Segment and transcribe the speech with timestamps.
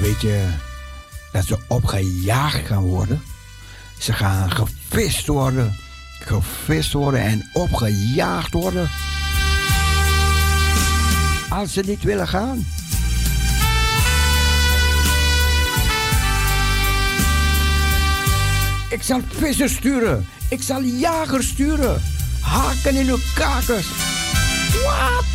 [0.00, 0.48] weet je
[1.32, 3.22] dat ze opgejaagd gaan worden?
[3.98, 5.76] Ze gaan gevist worden,
[6.20, 8.90] gevist worden en opgejaagd worden.
[11.48, 12.66] Als ze niet willen gaan.
[18.90, 20.28] Ik zal vissers sturen.
[20.48, 22.02] Ik zal jagers sturen.
[22.40, 23.86] Haken in hun kakers.
[24.84, 25.29] Wat?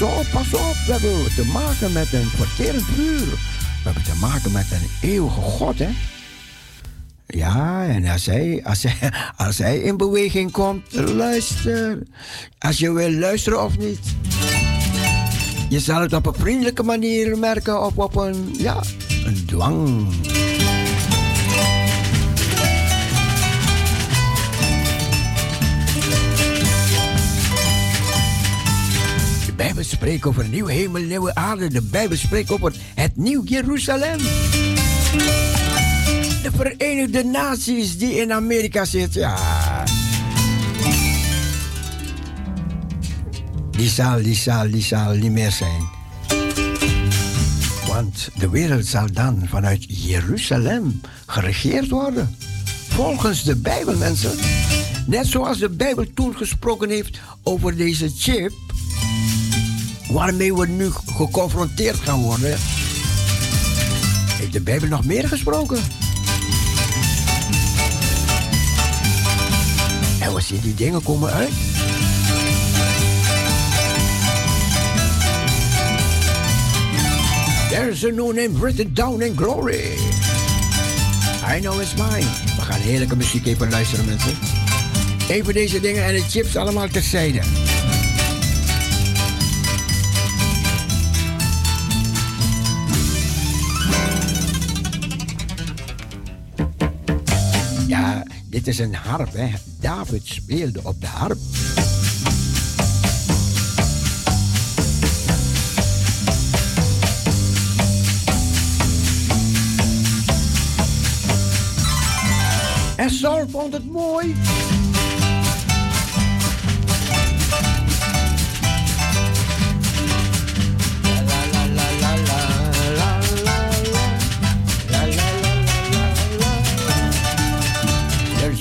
[0.00, 0.76] Pas op, pas op.
[0.86, 3.26] We hebben te maken met een verterend vuur.
[3.26, 5.88] We hebben te maken met een eeuwige God, hè?
[7.26, 12.02] Ja, en als hij, als, hij, als hij in beweging komt, luister.
[12.58, 14.00] Als je wil luisteren of niet.
[15.68, 18.82] Je zal het op een vriendelijke manier merken of op een, ja,
[19.24, 20.06] een dwang.
[29.60, 31.68] Bijbel spreekt over nieuw hemel, nieuwe aarde.
[31.68, 34.18] De Bijbel spreekt over het nieuw Jeruzalem.
[36.42, 39.84] De Verenigde Naties die in Amerika zitten, ja.
[43.70, 45.88] Die zal, die zal, die zal niet meer zijn.
[47.86, 52.36] Want de wereld zal dan vanuit Jeruzalem geregeerd worden.
[52.88, 54.32] Volgens de Bijbel, mensen.
[55.06, 58.52] Net zoals de Bijbel toen gesproken heeft over deze chip.
[60.10, 62.58] Waarmee we nu geconfronteerd gaan worden.
[64.38, 65.78] Heeft de Bijbel nog meer gesproken?
[70.20, 71.50] En wat zien die dingen komen uit?
[77.70, 79.84] There's a new name written down in glory.
[81.56, 82.26] I know it's mine.
[82.56, 84.38] We gaan heerlijke muziek even luisteren, mensen.
[85.28, 87.40] Even deze dingen en de chips allemaal terzijde.
[98.50, 99.48] Dit is een harp, hè.
[99.80, 101.38] David speelde op de harp.
[112.96, 114.34] En Saul vond het mooi.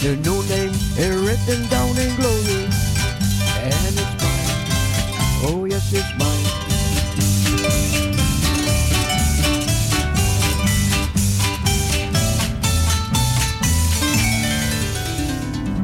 [0.02, 0.72] There's a new name
[1.26, 2.64] written down in glory,
[3.60, 4.48] and it's mine.
[5.44, 6.46] Oh yes, it's mine.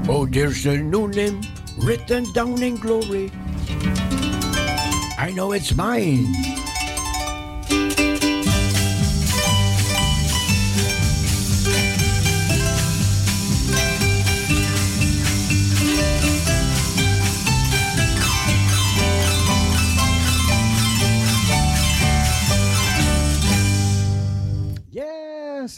[0.08, 1.42] Oh, there's a new name
[1.78, 3.34] written down in glory.
[5.18, 6.55] I know it's mine.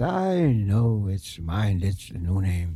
[0.01, 1.85] I know it's mine.
[1.85, 2.67] It's the new name.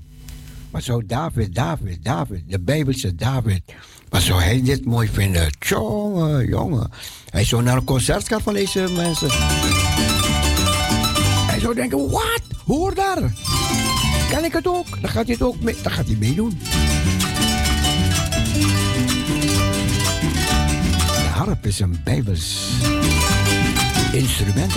[0.72, 3.62] Maar zou David, David, David, de Bijbelse David,
[4.09, 5.50] wat zou hij dit mooi vinden?
[5.60, 6.90] Jongen, jongen.
[7.30, 9.30] Hij zou naar een concert gaan van deze mensen.
[11.48, 12.42] Hij zou denken, wat?
[12.66, 13.34] Hoor daar.
[14.31, 15.02] Kan ik het ook?
[15.02, 16.60] Dan gaat hij het ook mee, dan gaat hij meedoen.
[21.08, 22.72] De harp is een Bijbels
[24.12, 24.74] instrument.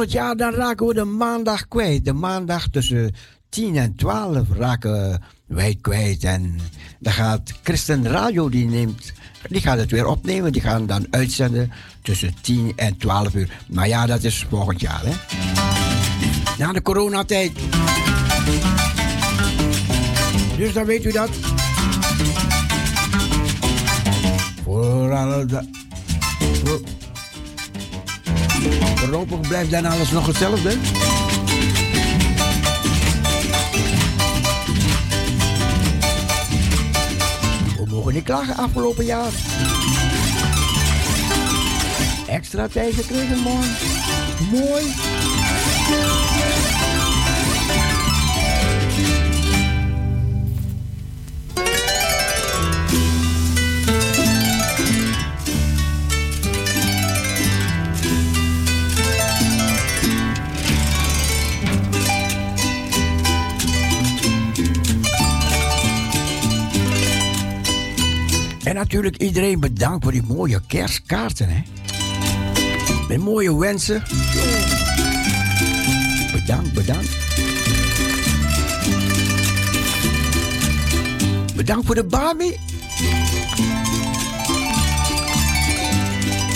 [0.00, 2.04] Volgend jaar dan raken we de maandag kwijt.
[2.04, 3.14] De maandag tussen
[3.48, 6.24] 10 en 12 raken wij kwijt.
[6.24, 6.58] En
[6.98, 9.12] dan gaat Christen Radio, die, neemt,
[9.48, 10.52] die gaat het weer opnemen.
[10.52, 13.62] Die gaan dan uitzenden tussen 10 en 12 uur.
[13.68, 15.12] Maar ja, dat is volgend jaar, hè.
[16.58, 17.52] Na de coronatijd.
[20.56, 21.30] Dus dan weet u dat.
[24.64, 25.46] Voor alle...
[28.94, 30.70] voorlopig blijft dan alles nog hetzelfde.
[37.76, 39.32] We mogen niet klagen afgelopen jaar.
[42.26, 43.64] Extra tijd gekregen, man.
[44.50, 44.84] Mooi.
[68.70, 71.62] En natuurlijk iedereen bedankt voor die mooie kerstkaarten, hè.
[73.08, 74.02] Met mooie wensen.
[76.32, 77.16] Bedankt, bedankt.
[81.56, 82.46] Bedankt voor de Bami.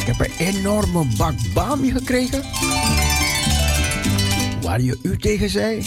[0.00, 2.42] Ik heb een enorme bak Bami gekregen.
[4.62, 5.86] Waar je u tegen zei.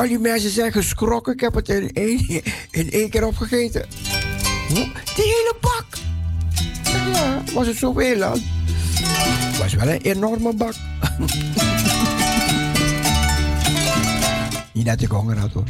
[0.00, 1.32] Al die mensen zijn geschrokken.
[1.32, 3.86] Ik heb het in één, in één keer opgegeten.
[4.68, 5.86] Die hele bak.
[6.82, 8.40] Ja, was het zoveel dan?
[8.40, 10.74] Het was wel een enorme bak.
[14.72, 15.68] Niet dat ik honger had hoor.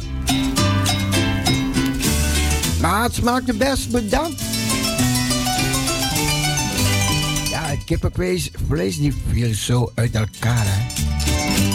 [2.81, 4.41] Maar het smaakte best, bedankt.
[7.49, 10.89] Ja, het kippenvlees vlees die viel zo uit elkaar hè.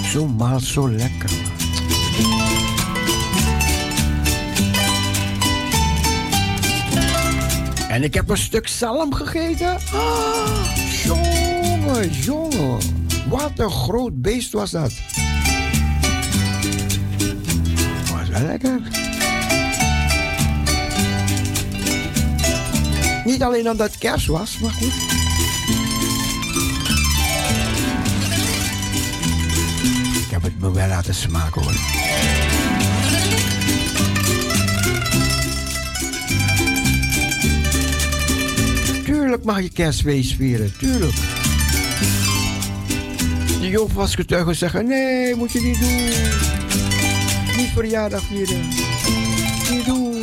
[0.08, 1.45] Zo maal, zo lekker
[7.96, 9.76] En ik heb een stuk zalm gegeten.
[9.92, 12.78] Ah, jongen, jongen.
[13.28, 14.92] Wat een groot beest was dat.
[18.12, 18.80] Was wel lekker.
[23.24, 24.94] Niet alleen omdat het kerst was, maar goed.
[30.24, 31.95] Ik heb het me wel laten smaken hoor.
[39.26, 41.14] Tuurlijk mag je kerstfeest vieren, tuurlijk.
[43.60, 44.14] De Joop was
[44.54, 46.04] zeggen, nee, moet je niet doen.
[47.56, 48.60] Niet verjaardag vieren.
[49.70, 50.22] Niet doen.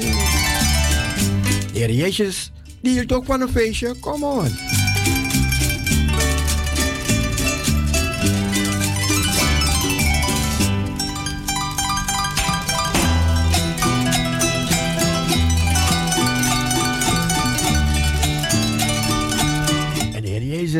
[1.73, 2.51] Heer Jezus,
[2.81, 4.72] die hield ook van een feestje, come on.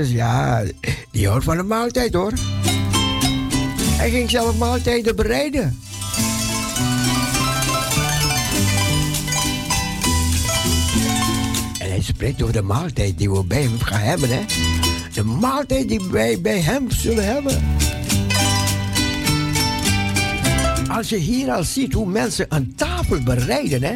[0.04, 0.64] De Jezus, ja,
[1.12, 2.34] die houdt van een maaltijd hoor.
[3.98, 5.80] Hij ging zelf maaltijden bereiden.
[11.80, 14.30] En hij spreekt over de maaltijd die we bij hem gaan hebben.
[14.30, 14.46] Hè?
[15.14, 17.64] De maaltijd die wij bij hem zullen hebben.
[20.90, 23.94] Als je hier al ziet hoe mensen een tafel bereiden, hè?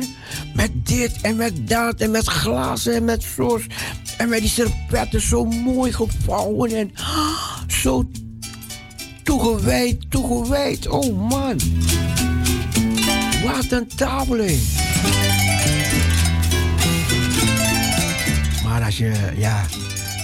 [0.57, 3.66] met dit en met dat en met glazen en met soos
[4.18, 6.92] en met die servetten zo mooi gevouwen en
[7.68, 8.09] zo
[9.24, 10.88] toegewijd, toegewijd.
[10.88, 11.59] Oh man,
[13.44, 14.45] wat een tafel.
[18.64, 19.66] Maar als je, ja,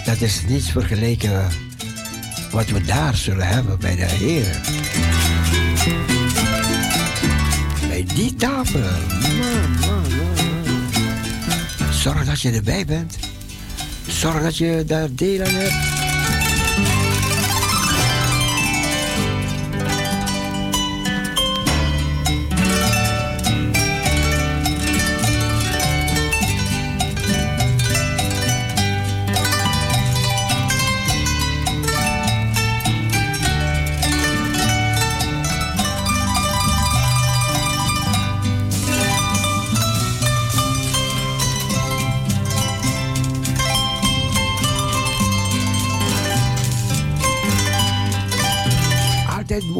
[0.06, 1.48] dat is niets vergeleken
[2.52, 4.62] wat we daar zullen hebben bij de Heer.
[7.88, 8.80] Bij die tafel.
[8.80, 11.94] Man, man, man.
[11.94, 13.18] Zorg dat je erbij bent.
[14.14, 15.10] Zorg dat je daar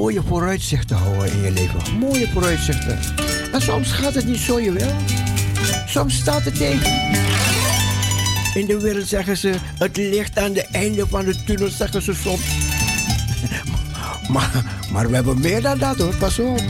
[0.04, 1.98] mooie vooruitzichten houden in je leven.
[2.00, 3.00] Mooie vooruitzichten.
[3.54, 4.92] En soms gaat het niet zo je wil.
[5.88, 6.92] Soms staat het tegen.
[8.54, 12.14] In de wereld zeggen ze, het ligt aan het einde van de tunnel, zeggen ze
[12.14, 12.42] soms.
[14.32, 16.62] Maar, Maar we hebben meer dan dat hoor, pas op.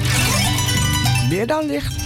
[1.29, 2.02] Meer dan licht.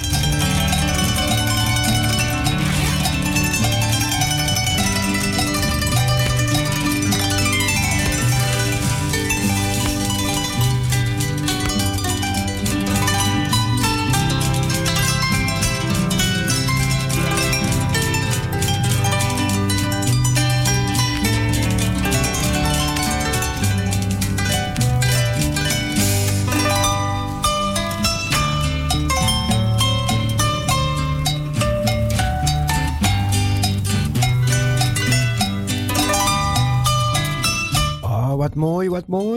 [39.05, 39.36] Mooi,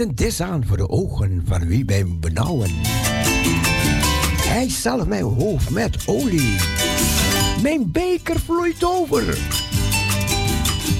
[0.00, 2.70] een dis aan voor de ogen van wie mij benauwen.
[4.36, 6.56] Hij zalft mijn hoofd met olie.
[7.62, 9.38] Mijn beker vloeit over.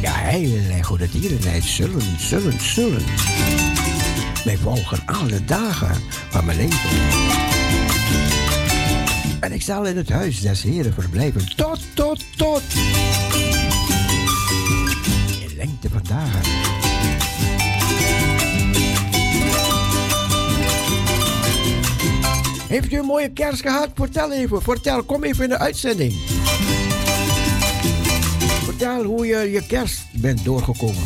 [0.00, 3.04] Ja, hij en goede dierenheid zullen, zullen, zullen.
[4.44, 5.96] Mij volgen alle dagen
[6.30, 6.90] van mijn leven.
[9.40, 12.62] En ik zal in het huis des Heren verblijven tot, tot, tot.
[15.40, 16.71] In lengte van dagen.
[22.72, 23.88] Heeft u een mooie kerst gehad?
[23.94, 26.12] Vertel even, vertel, kom even in de uitzending.
[28.64, 31.02] Vertel hoe je je kerst bent doorgekomen.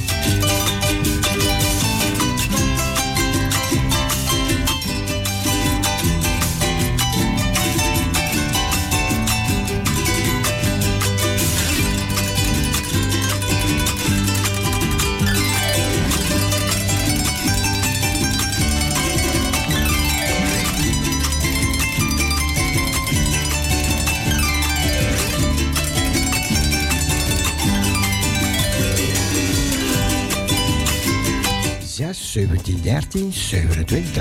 [32.37, 34.21] Zeventien, dertien, 27.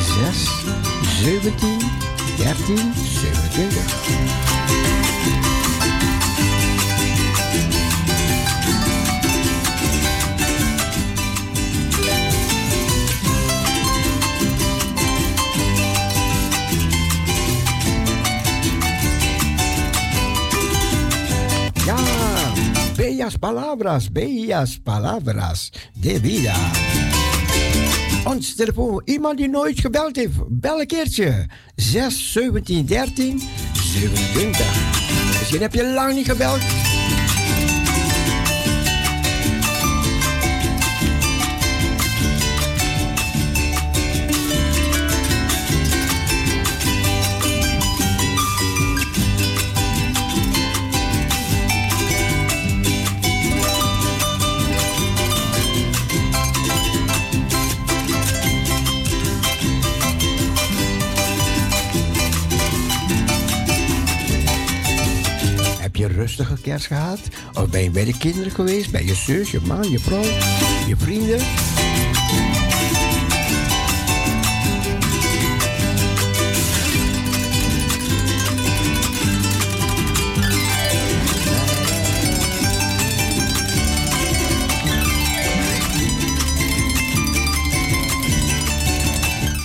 [0.00, 0.48] 6,
[1.24, 1.66] 17,
[2.38, 2.74] 13,
[3.52, 3.80] 27.
[21.84, 21.96] Ja,
[22.96, 26.54] bellas palabras, bellas palabras de vida.
[28.24, 29.02] Ons telefoon.
[29.04, 31.46] Iemand die nooit gebeld heeft, bel een keertje.
[31.76, 33.42] 6 17 13
[33.74, 35.38] 27.
[35.38, 36.60] Misschien heb je lang niet gebeld.
[66.24, 67.18] Rustige kerst gehad?
[67.52, 68.90] Of ben je bij de kinderen geweest?
[68.90, 70.22] Bij je zus, je man, je vrouw,
[70.86, 71.38] je vrienden?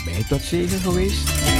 [0.06, 1.59] Ben je tot zegen geweest?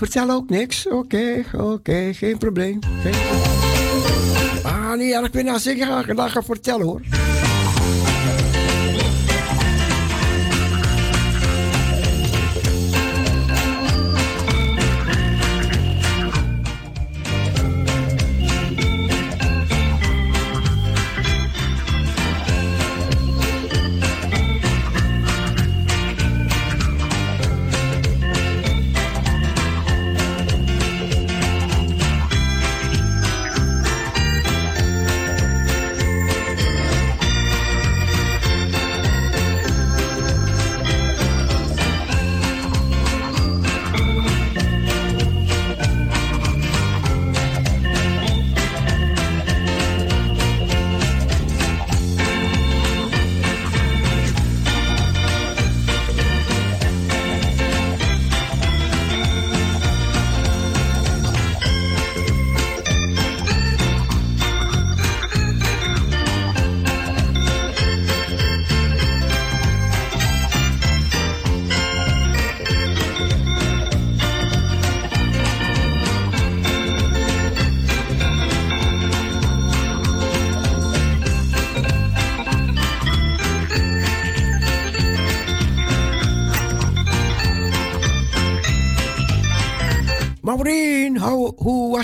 [0.00, 0.88] Vertellen ook niks?
[0.88, 2.78] Oké, oké, geen probleem.
[3.02, 3.14] Geen.
[4.62, 5.82] Ah, nee, ik ben als ik
[6.30, 7.00] ga vertellen hoor.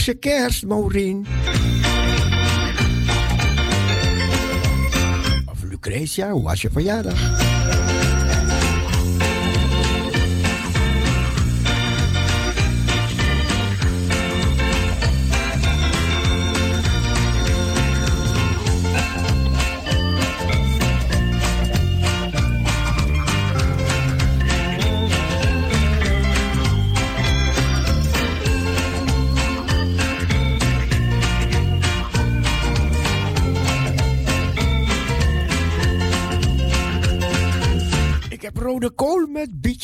[0.07, 1.27] Je kerst, Maureen?
[5.47, 7.46] Of Lucretia, hoe was je verjaardag?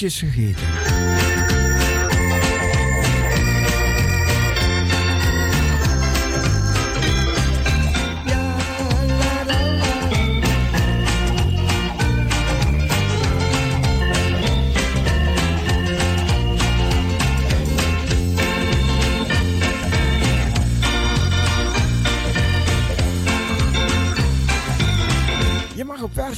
[0.03, 1.03] Met bietjes gegeten.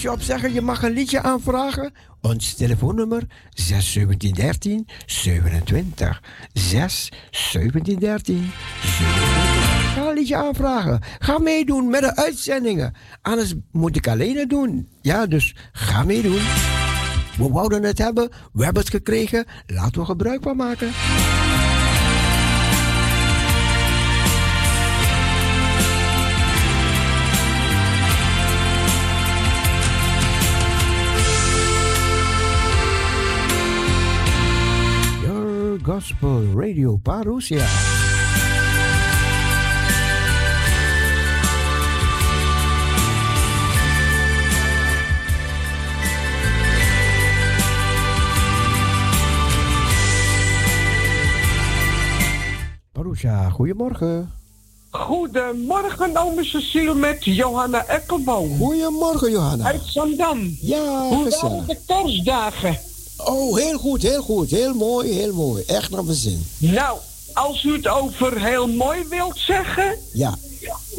[0.05, 1.93] je op zeggen, je mag een liedje aanvragen.
[2.21, 3.23] Ons telefoonnummer
[3.67, 6.23] 61713 27.
[6.53, 7.09] 6
[7.53, 8.51] 1713
[8.81, 9.95] 27.
[9.95, 11.01] Ga een liedje aanvragen.
[11.19, 12.95] Ga meedoen met de uitzendingen.
[13.23, 14.89] Anders moet ik alleen het doen.
[15.01, 16.41] Ja, dus ga meedoen.
[17.37, 18.29] We wouden het hebben.
[18.53, 19.45] We hebben het gekregen.
[19.67, 20.93] Laten we gebruik van maken.
[35.85, 37.67] Gospel Radio Parousia.
[52.93, 54.31] Parousia, goedemorgen.
[54.91, 58.57] Goedemorgen, ome Cecile met Johanna Eckelboom.
[58.59, 59.65] Goedemorgen, Johanna.
[59.65, 60.57] Uit Zandam.
[60.61, 62.94] Ja, Hoe waren de kerstdagen?
[63.17, 64.51] Oh, heel goed, heel goed.
[64.51, 65.63] Heel mooi, heel mooi.
[65.67, 66.47] Echt naar mijn zin.
[66.59, 66.99] Nou,
[67.33, 69.99] als u het over heel mooi wilt zeggen.
[70.13, 70.39] Ja.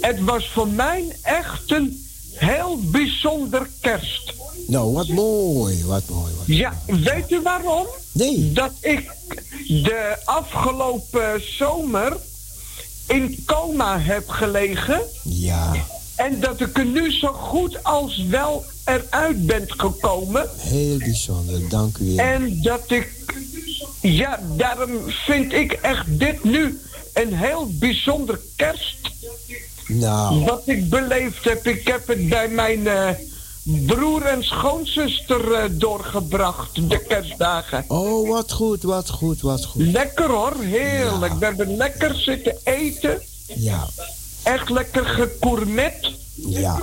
[0.01, 4.33] Het was voor mij echt een heel bijzonder kerst.
[4.67, 6.33] Nou, wat mooi, wat mooi.
[6.37, 7.85] Wat ja, weet u waarom?
[8.11, 8.51] Nee.
[8.51, 9.11] Dat ik
[9.67, 12.17] de afgelopen zomer
[13.07, 15.01] in coma heb gelegen.
[15.23, 15.73] Ja.
[16.15, 20.49] En dat ik er nu zo goed als wel eruit bent gekomen.
[20.57, 22.15] Heel bijzonder, dank u.
[22.15, 23.13] En dat ik,
[24.01, 26.79] ja, daarom vind ik echt dit nu
[27.13, 28.97] een heel bijzonder kerst.
[29.87, 30.43] Nou.
[30.43, 33.09] Wat ik beleefd heb, ik heb het bij mijn uh,
[33.63, 37.85] broer en schoonzuster uh, doorgebracht, de kerstdagen.
[37.87, 39.81] Oh, wat goed, wat goed, wat goed.
[39.81, 41.33] Lekker hoor, heerlijk.
[41.33, 41.39] Ja.
[41.39, 43.21] We hebben lekker zitten eten.
[43.55, 43.87] Ja.
[44.45, 46.11] Echt lekker gecourmet.
[46.35, 46.81] Ja.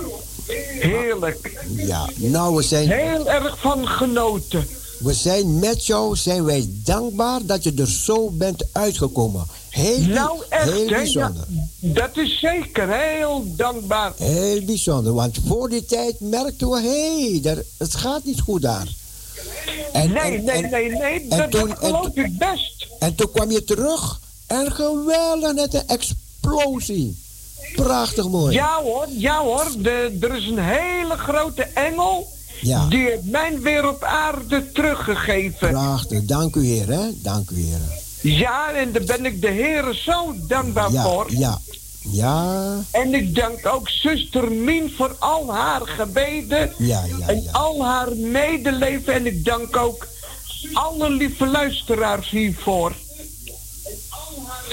[0.79, 1.65] Heerlijk.
[1.75, 2.89] Ja, nou we zijn...
[2.89, 4.67] Heel erg van genoten.
[4.97, 9.45] We zijn met jou, zijn wij dankbaar dat je er zo bent uitgekomen.
[9.69, 11.45] Heel, nou, echt, heel bijzonder.
[11.79, 14.13] dat is zeker heel dankbaar.
[14.17, 18.87] Heel bijzonder, want voor die tijd merkten we, hé, hey, het gaat niet goed daar.
[19.93, 22.87] En, nee, nee, nee, nee, dat, toen, geloof ik best.
[22.99, 27.21] En toen kwam je terug en geweldig net een explosie.
[27.75, 28.53] Prachtig mooi.
[28.53, 29.65] Ja hoor, ja hoor.
[29.77, 32.31] De, er is een hele grote engel.
[32.61, 32.85] Ja.
[32.85, 35.69] Die heeft mijn weer op aarde teruggegeven.
[35.69, 36.23] Prachtig.
[36.23, 37.21] Dank u heer, hè.
[37.21, 38.01] Dank u heer.
[38.21, 41.25] Ja, en daar ben ik de heren zo dankbaar voor.
[41.29, 41.59] Ja,
[41.99, 42.77] ja.
[42.91, 46.73] En ik dank ook zuster Mien voor al haar gebeden.
[46.77, 49.13] Ja, ja, en al haar medeleven.
[49.13, 50.07] En ik dank ook
[50.73, 52.95] alle lieve luisteraars hiervoor.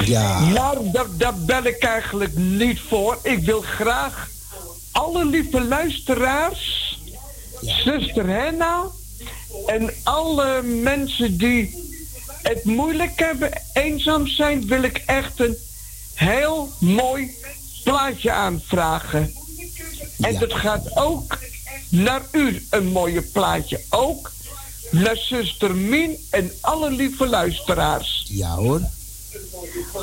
[0.05, 0.41] Ja.
[0.41, 3.19] Nou, daar, daar bel ik eigenlijk niet voor.
[3.23, 4.29] Ik wil graag
[4.93, 6.99] alle lieve luisteraars,
[7.61, 8.85] zuster Henna
[9.67, 11.89] en alle mensen die
[12.43, 15.57] het moeilijk hebben, eenzaam zijn, wil ik echt een
[16.15, 17.35] heel mooi
[17.85, 19.35] plaatje aanvragen.
[20.21, 21.39] En dat gaat ook
[21.89, 23.81] naar u, een mooie plaatje.
[23.91, 24.33] Ook
[24.91, 28.25] naar zuster Mien en alle lieve luisteraars.
[28.29, 28.81] Ja hoor.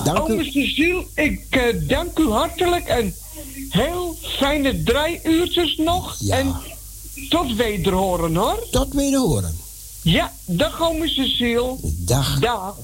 [0.04, 0.44] Dank u.
[0.44, 3.16] Cecile, ik uh, dank u hartelijk en
[3.70, 6.16] heel fijne drie uurtjes nog.
[6.20, 6.38] Ja.
[6.38, 6.56] En
[7.30, 8.68] tot wederhoren hoor.
[8.72, 9.58] Tot wederhoren.
[10.02, 11.76] Ja, dag ome Cecile.
[11.82, 12.40] Dag.
[12.40, 12.76] Dag.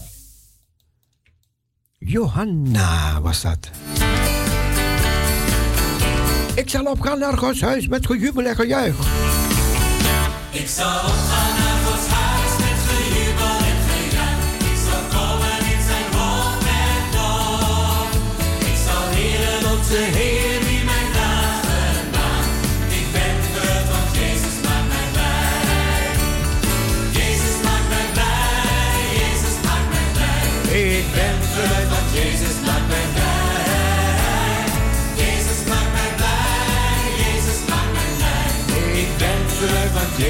[1.97, 3.69] Johanna was dat.
[6.55, 8.95] Ik zal opgaan naar Gods huis met gejubel en gejuich.
[10.51, 11.01] Ik zal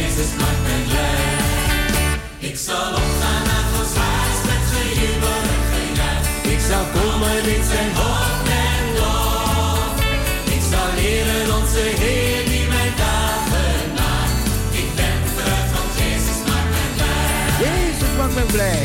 [0.04, 2.50] Jezus maakt mij blij.
[2.50, 6.26] Ik zal opgaan naar Gods huis met gejubel en gejuich.
[6.54, 8.38] Ik zal komen in zijn hof
[8.68, 9.96] en lof.
[10.56, 14.44] Ik zal leren onze Heer die mijn dagen maakt.
[14.82, 17.56] Ik ben verrukt, want Jezus maakt mij blij.
[17.66, 18.83] Jezus maakt mij blij.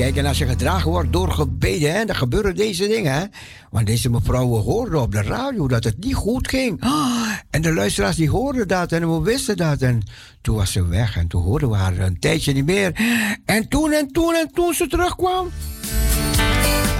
[0.00, 3.12] Kijk, en als je gedragen wordt door gebeden, hè, dan gebeuren deze dingen.
[3.12, 3.24] Hè?
[3.70, 6.82] Want deze mevrouwen hoorden op de radio dat het niet goed ging.
[7.50, 9.82] en de luisteraars die hoorden dat en we wisten dat.
[9.82, 10.02] En
[10.40, 12.92] toen was ze weg en toen hoorden we haar een tijdje niet meer.
[13.44, 15.50] En toen en toen en toen ze terugkwam.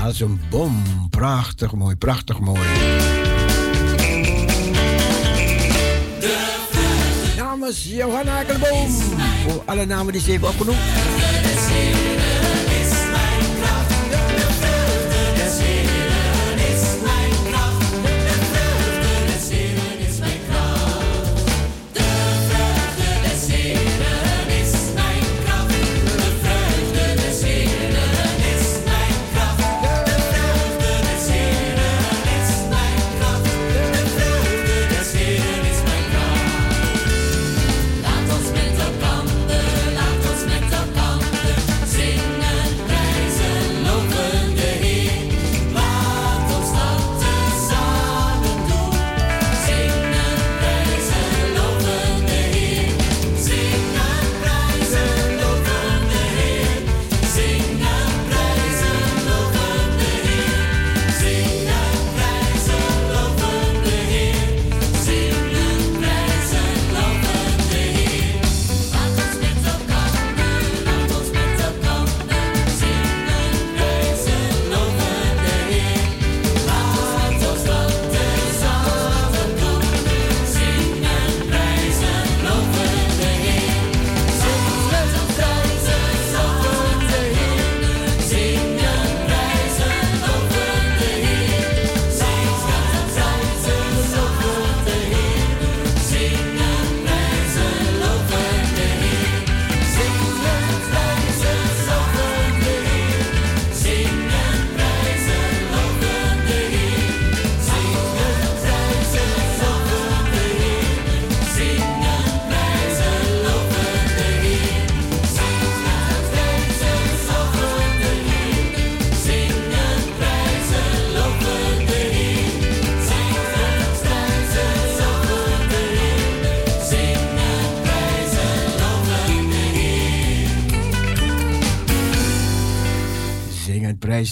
[0.05, 0.83] Als een bom.
[1.11, 2.61] Prachtig mooi, prachtig mooi.
[7.37, 8.91] Namens Johanna Ekelboom.
[9.47, 10.79] Voor alle namen die ze heeft opgenoemd.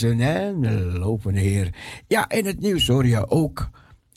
[0.03, 1.75] En lopen, Heer.
[2.07, 3.71] Ja, in het nieuws hoor je ook.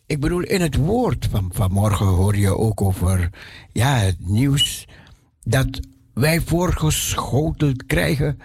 [0.06, 3.30] Ik bedoel, in het woord van vanmorgen hoor je ook over
[3.72, 4.88] ja, het nieuws
[5.44, 5.80] dat
[6.13, 8.39] wij voorgeschoteld krijgen.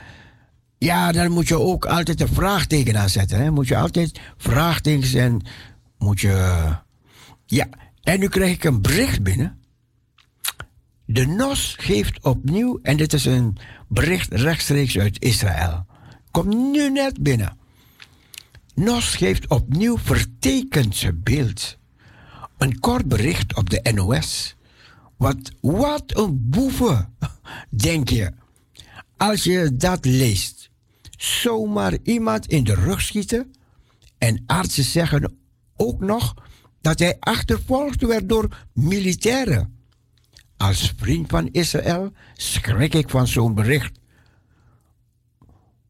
[0.79, 3.39] Ja, dan moet je ook altijd een vraagteken aanzetten.
[3.39, 3.51] Hè?
[3.51, 5.47] Moet je altijd vraagtekens en
[5.99, 6.57] moet je.
[7.47, 7.69] Ja,
[8.03, 9.61] en nu krijg ik een bericht binnen.
[11.05, 13.57] De NOS geeft opnieuw, en dit is een
[13.89, 15.87] bericht rechtstreeks uit Israël.
[16.37, 17.59] Komt nu net binnen.
[18.75, 21.77] NOS geeft opnieuw vertekend beeld.
[22.59, 24.57] Een kort bericht op de NOS.
[25.17, 27.15] Wat, wat een boeven,
[27.71, 28.33] denk je.
[29.17, 30.71] Als je dat leest.
[31.17, 33.55] Zomaar iemand in de rug schieten.
[34.19, 35.37] En artsen zeggen
[35.77, 36.35] ook nog
[36.81, 39.77] dat hij achtervolgd werd door militairen.
[40.57, 43.99] Als vriend van Israël schrik ik van zo'n bericht.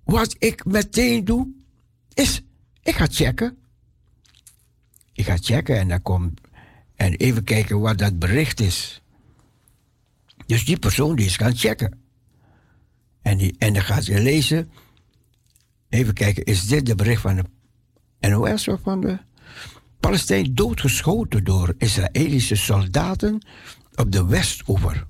[0.07, 1.49] Wat ik meteen doe,
[2.15, 2.43] is,
[2.83, 3.59] ik ga checken.
[5.13, 6.35] Ik ga checken en dan kom
[6.95, 9.03] en even kijken wat dat bericht is.
[10.47, 11.99] Dus die persoon die is gaan checken.
[13.23, 14.71] En, die, en dan gaat je lezen.
[15.89, 17.37] Even kijken, is dit de bericht van
[18.21, 19.19] de NOS of van de
[20.01, 23.47] Palestijn doodgeschoten door Israëlische soldaten
[23.95, 25.07] op de Westoever.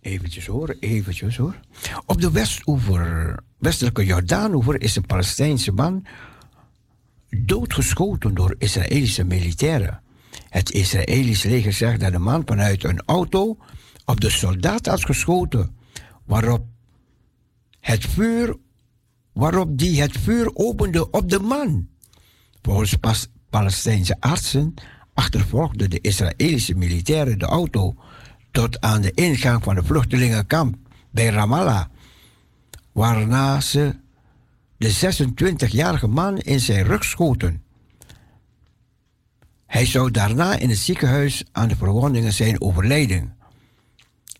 [0.00, 1.60] Eventjes hoor, eventjes hoor.
[2.06, 6.06] Op de Westoever, westelijke Jordaanoever, is een Palestijnse man
[7.28, 10.02] doodgeschoten door Israëlische militairen.
[10.48, 13.58] Het Israëlische leger zegt dat de man vanuit een auto
[14.04, 15.76] op de soldaat had geschoten,
[16.24, 16.64] waarop
[17.80, 18.56] het vuur,
[19.32, 21.88] waarop die het vuur opende op de man.
[22.62, 22.96] Volgens
[23.50, 24.74] Palestijnse artsen
[25.14, 27.94] achtervolgden de Israëlische militairen de auto
[28.50, 30.76] tot aan de ingang van de vluchtelingenkamp
[31.10, 31.84] bij Ramallah,
[32.92, 33.94] waarna ze
[34.76, 35.14] de
[35.66, 37.62] 26-jarige man in zijn rug schoten.
[39.66, 43.36] Hij zou daarna in het ziekenhuis aan de verwondingen zijn overleden.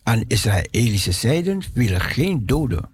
[0.02, 2.88] Aan Israëlische zijde vielen geen doden.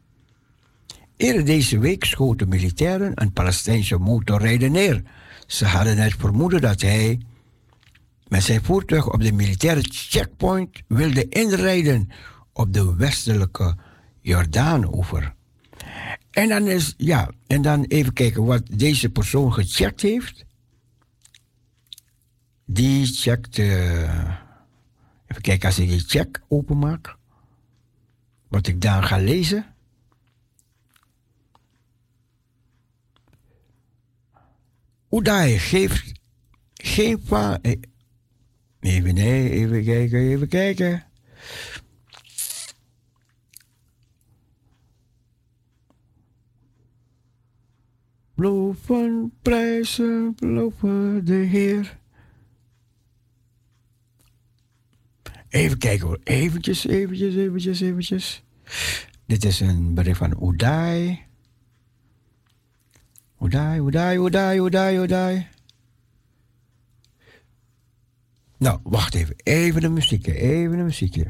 [1.16, 5.02] Eerder deze week schoten militairen een Palestijnse motorrijder neer
[5.46, 7.20] ze hadden het vermoeden dat hij
[8.29, 12.11] met zijn voertuig op de militaire checkpoint wilde inrijden
[12.53, 13.77] op de westelijke
[14.21, 15.35] Jordaanoever.
[16.31, 20.45] En dan is, ja, en dan even kijken wat deze persoon gecheckt heeft.
[22.65, 24.43] Die checkt, even
[25.41, 27.17] kijken als ik die check openmaak.
[28.49, 29.75] Wat ik daar ga lezen.
[35.11, 36.12] Oedai geeft
[36.75, 37.23] geen
[38.87, 41.05] even, nee, even kijken, even kijken.
[48.35, 51.99] Loven, prijzen, loven de Heer.
[55.49, 58.44] Even kijken hoor, eventjes, eventjes, eventjes, eventjes.
[59.27, 61.25] Dit is een bericht van Oedai.
[63.40, 65.46] Oedai, oedai, oedai, oedai, oedai.
[68.59, 69.35] Nou, wacht even.
[69.42, 71.27] Even de muziekje, even de muziekje.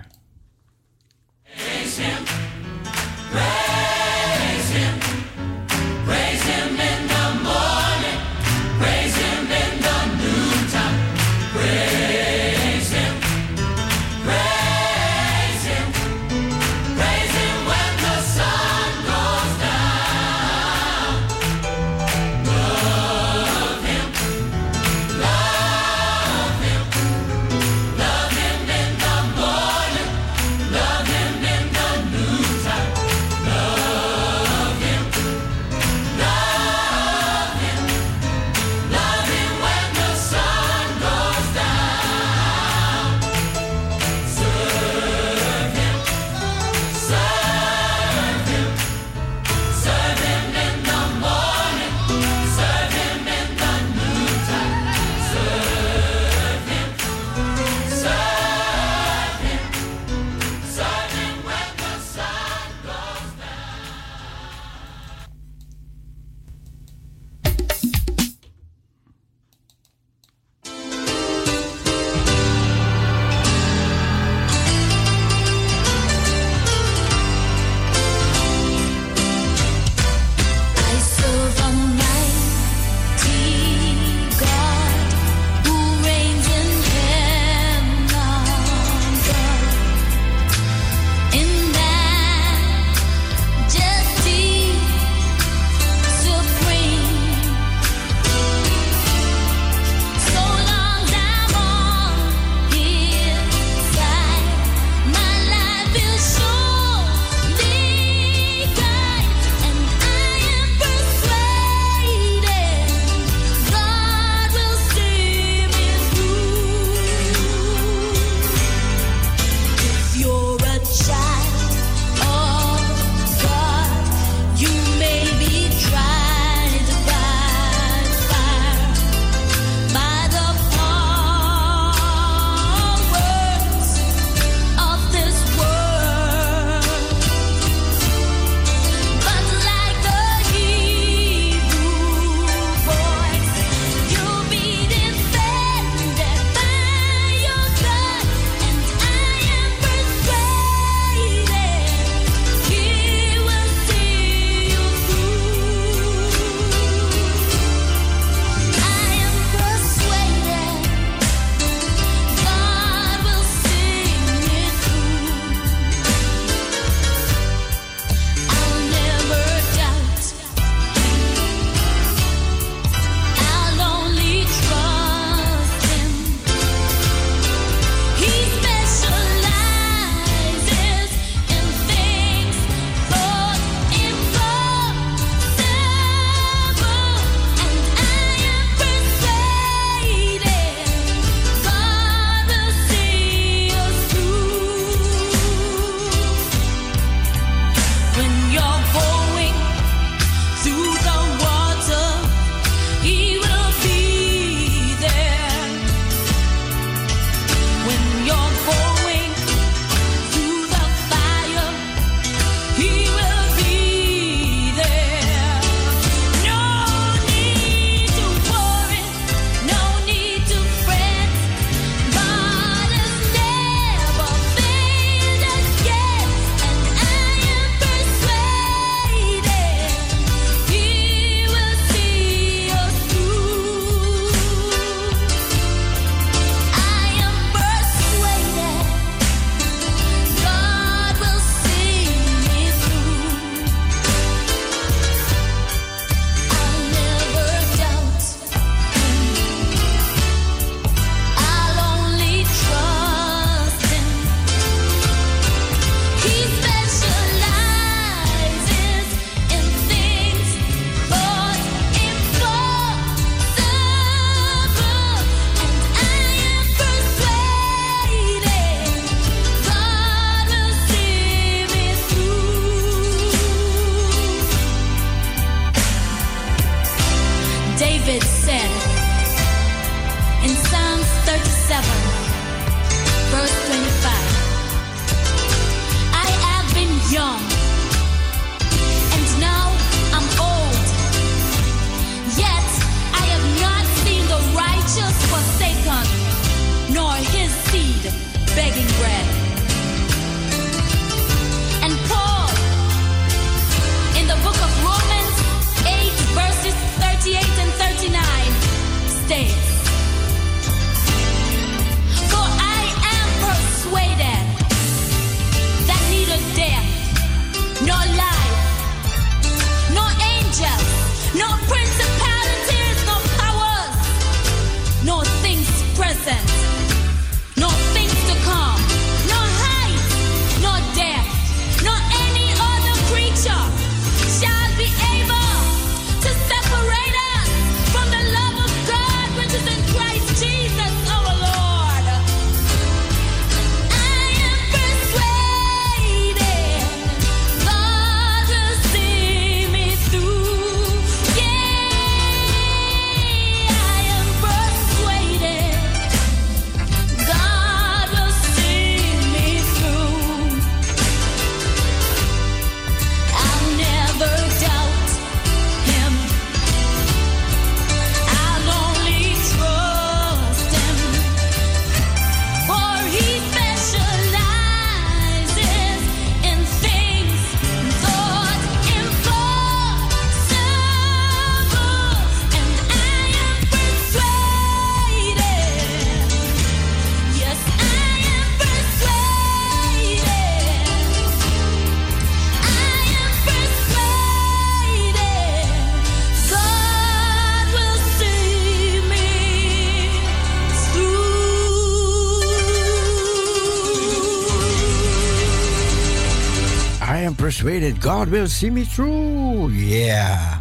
[408.06, 409.74] God will see me through.
[409.74, 410.60] Yeah.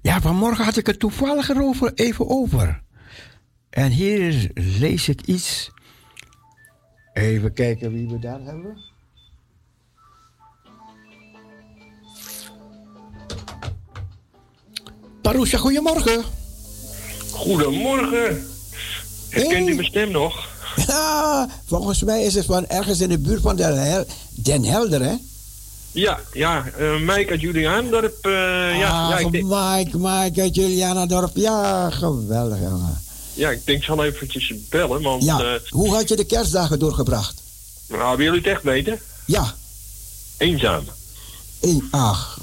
[0.00, 2.82] Ja, vanmorgen had ik het toevallig erover, even over.
[3.70, 5.70] En hier lees ik iets.
[7.12, 8.76] Even kijken wie we daar hebben.
[15.22, 16.24] Parusha, goedemorgen.
[17.30, 18.46] Goedemorgen.
[19.30, 19.74] Herkent u Hey.
[19.74, 20.51] mijn stem nog?
[20.86, 25.02] Ja, volgens mij is het van ergens in de buurt van Den, Hel Den Helder,
[25.02, 25.14] hè?
[25.92, 26.64] Ja, ja.
[26.78, 28.26] eh Mike uit Juliaandorp.
[28.26, 28.32] eh
[28.78, 31.36] ja, ah, ja, denk, Mike, Mike uit Julianadorp.
[31.36, 33.02] Ja, geweldig, jongen.
[33.34, 35.22] ja, ik denk, ik zal eventjes bellen, want...
[35.22, 37.40] Ja, eh, hoe had je de kerstdagen doorgebracht?
[37.88, 39.00] nou, wil jullie het echt weten?
[39.26, 39.54] Ja,
[40.36, 40.84] Eenzaam.
[41.60, 42.38] één, ach,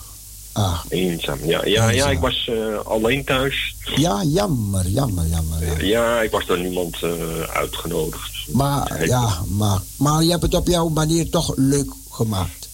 [0.52, 0.86] ach.
[0.90, 1.66] Eenzaam, ja.
[1.66, 3.76] Ja, ja ik was eh, alleen thuis.
[3.96, 5.86] Ja, jammer, jammer, jammer.
[5.86, 7.12] Ja, ik was door niemand eh,
[7.54, 8.32] uitgenodigd.
[8.52, 12.68] Maar, ja, maar, maar je hebt het op jouw manier toch leuk gemaakt.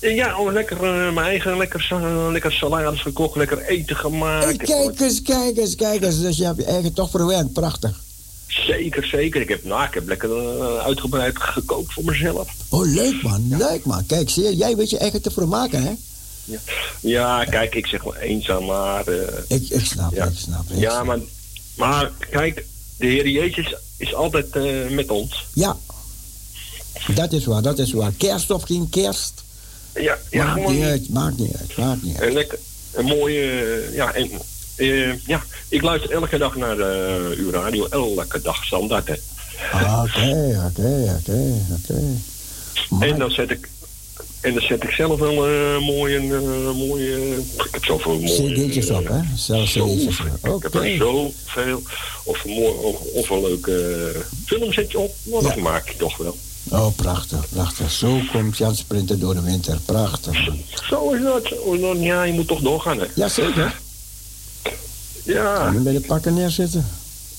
[0.00, 1.88] Ja, al lekker eh, mijn eigen lekker,
[2.32, 4.44] lekker salades gekocht, lekker eten gemaakt.
[4.44, 6.20] Hey, kijk eens, kijk eens, kijk eens.
[6.20, 8.00] Dus je hebt je eigen toch verwend, prachtig.
[8.46, 9.40] Zeker, zeker.
[9.40, 10.30] Ik heb, nou, ik heb lekker
[10.80, 12.48] uitgebreid gekookt voor mezelf.
[12.68, 14.06] Oh, leuk man, leuk man.
[14.06, 15.92] Kijk, zie je, jij weet je eigen te vermaken, hè?
[17.00, 19.06] Ja, kijk, ik zeg wel eenzaam, maar...
[19.06, 20.24] eh, Ik, ik snap, Ja.
[20.24, 20.64] ik snap.
[20.70, 21.04] ik Ja, snap.
[21.04, 21.18] maar,
[21.76, 22.64] maar kijk,
[22.96, 25.46] de Heer Jezus is altijd eh, met ons.
[25.54, 25.76] Ja,
[27.14, 28.12] dat is waar, dat is waar.
[28.16, 29.44] Kerst of geen kerst,
[29.94, 32.26] Ja, ja maakt gewoon niet uit, maakt niet uit, maakt niet uit.
[32.28, 32.58] een lekker,
[32.92, 34.30] een mooie, eh, ja, en,
[35.26, 36.76] ja, ik luister elke dag naar
[37.36, 39.14] uw radio, elke dag standaard, hè.
[39.72, 42.02] Ah, Oké, oké, oké, oké.
[43.06, 43.68] En dan zet ik,
[44.42, 48.52] en dan zet ik zelf wel eh mooie, eh, mooie, ik heb zoveel mooie...
[48.52, 49.20] CD'tjes op, hè?
[49.36, 50.50] Zelfs CD'tjes op.
[50.50, 50.56] Oké.
[50.56, 51.82] Ik heb er zoveel,
[52.24, 54.14] of een, mooi, of, of een leuke
[54.46, 56.36] film zet je op, nou, dat maak je toch wel.
[56.70, 57.90] Oh, prachtig, prachtig.
[57.90, 59.78] Zo komt Jan Sprinter door de winter.
[59.84, 60.46] Prachtig.
[60.46, 60.60] man.
[60.88, 61.54] Zo is dat,
[61.98, 63.06] ja, je moet toch doorgaan, hè.
[63.14, 63.80] Jazeker.
[65.24, 65.64] Ja.
[65.64, 66.86] Kan je bij de pakken neerzitten?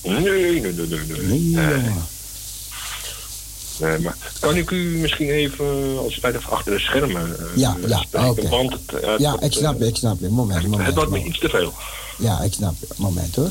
[0.02, 1.38] Nee, nee, nee, nee, nee.
[1.38, 1.82] Nee.
[3.78, 7.76] Nee, maar kan ik u misschien even, als het even achter de schermen eh, Ja,
[7.86, 8.04] ja.
[8.48, 10.28] Want het, het Ja, ik snap eh, je, ik snap je.
[10.28, 10.86] Moment, moment.
[10.86, 11.72] Het wordt me iets te veel.
[12.18, 12.86] Ja, ik snap je.
[12.96, 13.50] Moment hoor.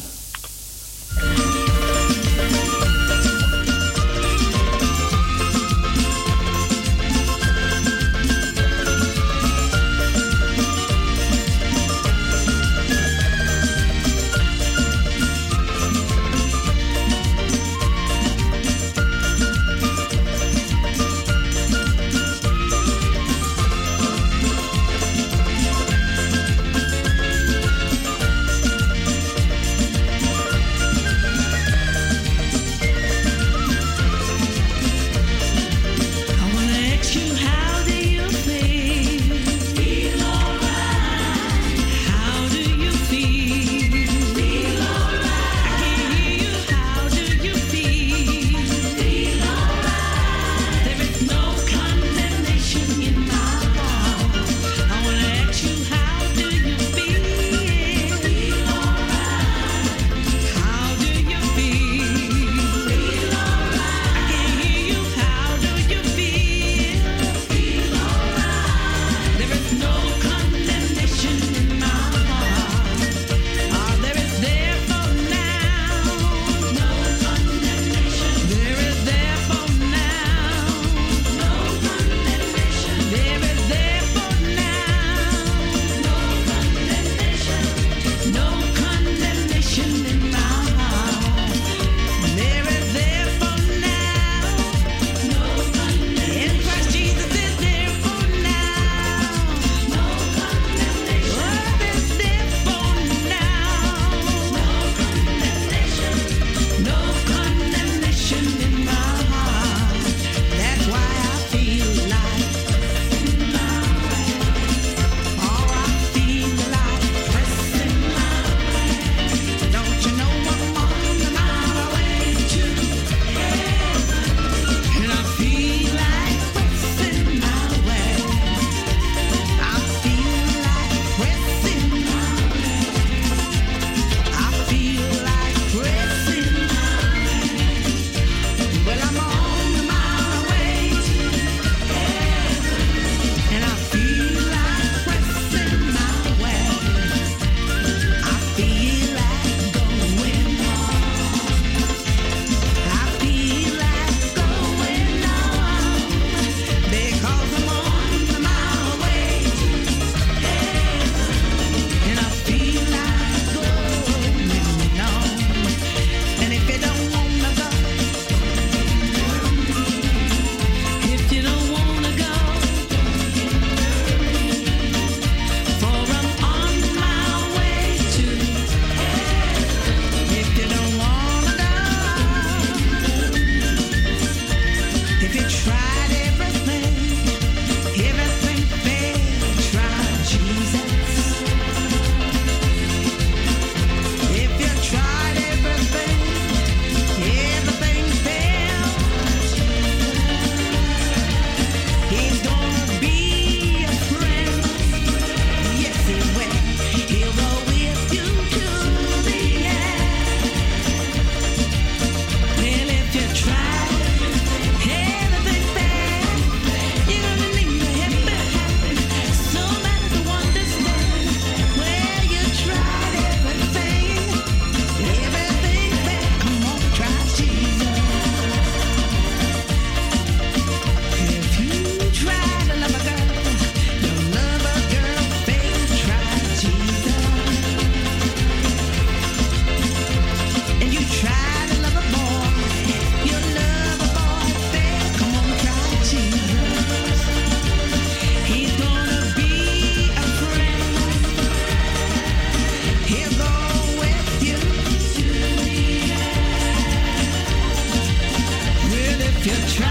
[259.43, 259.82] Ga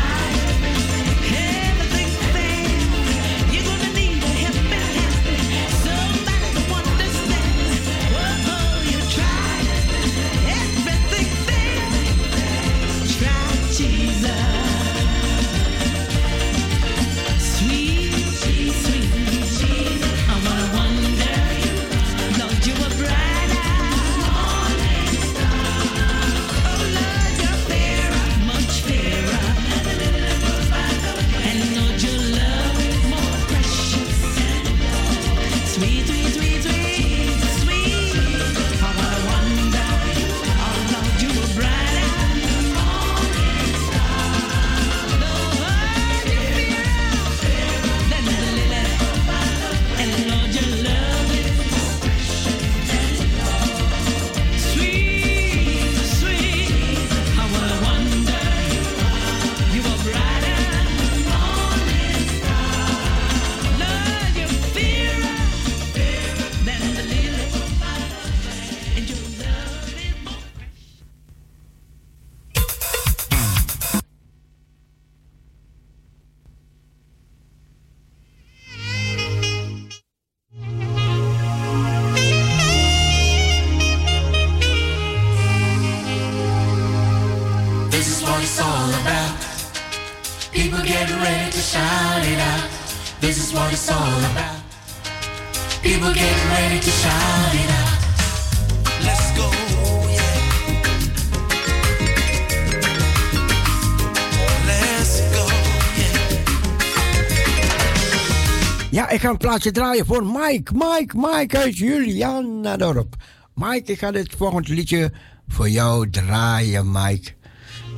[109.32, 110.72] een plaatje draaien voor Mike.
[110.74, 113.14] Mike, Mike uit Julianadorp.
[113.54, 115.12] Mike, ik ga dit volgende liedje
[115.48, 117.32] voor jou draaien, Mike.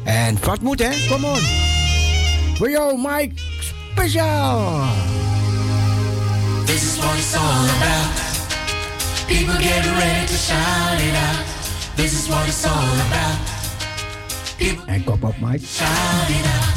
[0.04, 1.08] En wat moet, hè?
[1.08, 1.40] Kom on.
[2.56, 3.42] Voor jou, Mike,
[3.92, 4.88] speciaal.
[6.64, 8.22] This is what it's all about.
[9.26, 11.44] People get ready to shout it out.
[11.94, 13.38] This is what it's all about.
[14.56, 15.66] People en kom op, Mike.
[15.66, 16.73] Shout it out.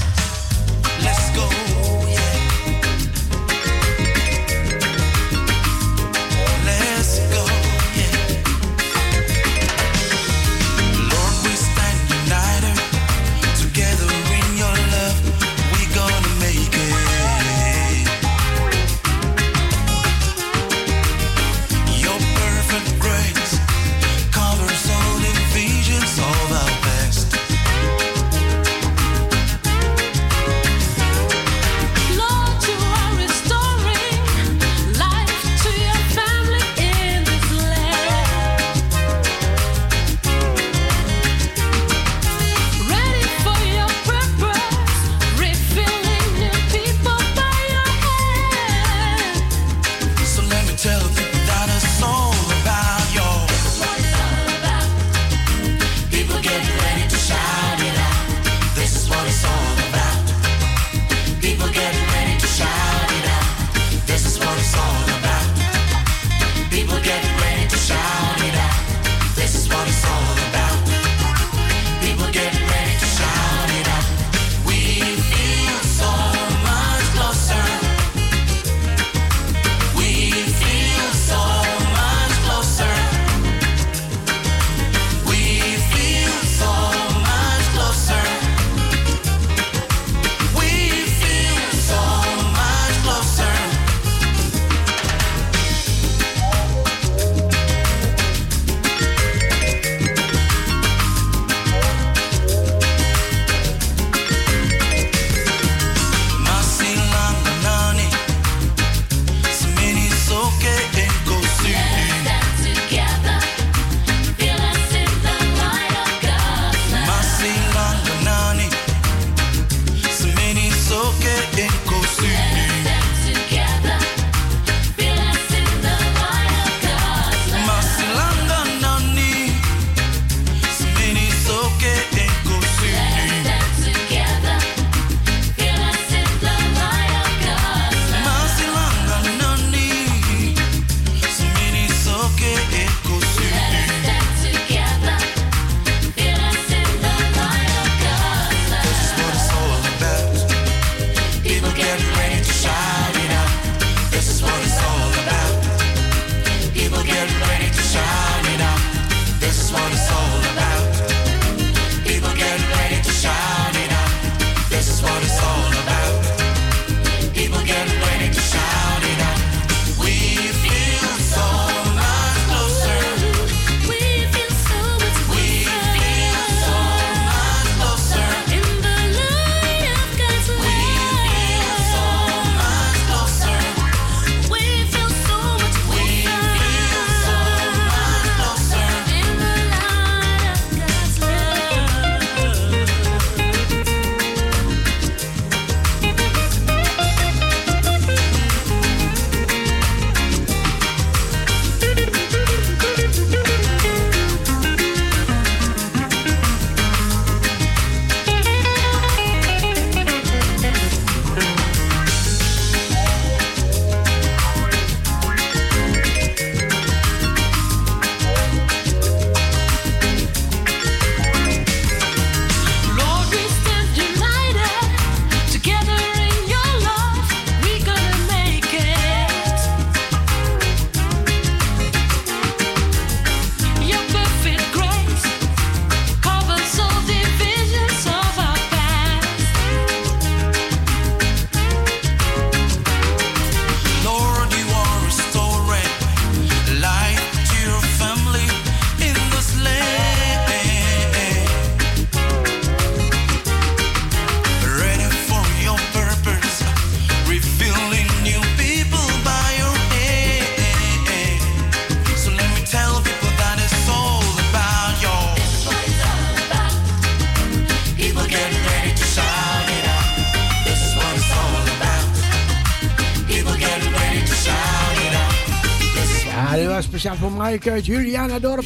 [277.37, 278.65] Mike uit Julianadorp.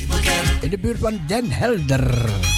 [0.62, 2.51] In de buurt van Den Helder.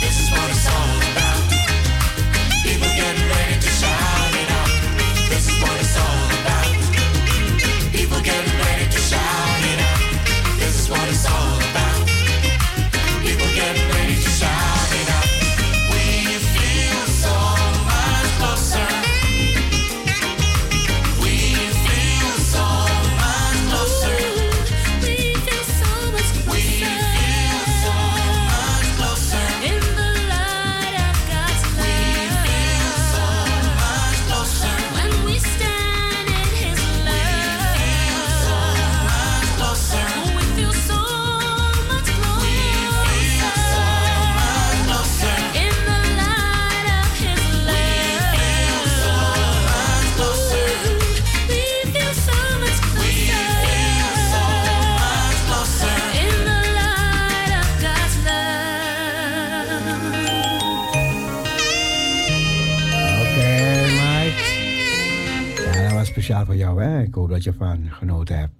[67.94, 68.54] Genoten hebt.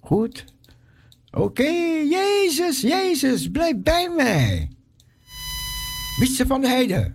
[0.00, 0.44] Goed?
[1.30, 1.70] Oké,
[2.10, 4.70] Jezus, Jezus, blijf bij mij.
[6.18, 7.12] Wietse van de Heide.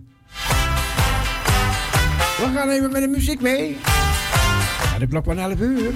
[2.37, 3.77] We gaan even met de muziek mee.
[4.91, 5.93] Ja, de klok van 11 uur.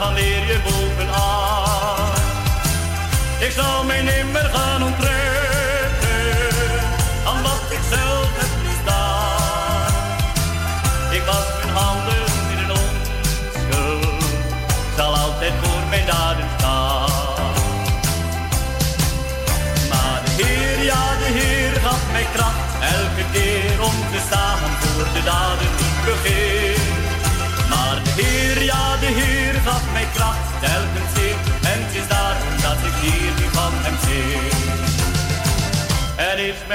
[0.00, 1.09] dan leer je boven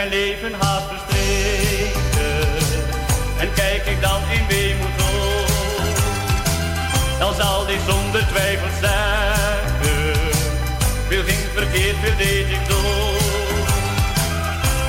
[0.09, 2.47] mijn leven haast verstreken.
[3.39, 5.97] En kijk ik dan in weemoed rond,
[7.19, 10.13] dan zal dit zonder twijfel zeggen.
[11.07, 13.67] Veel ging verkeerd, veel deed ik dood.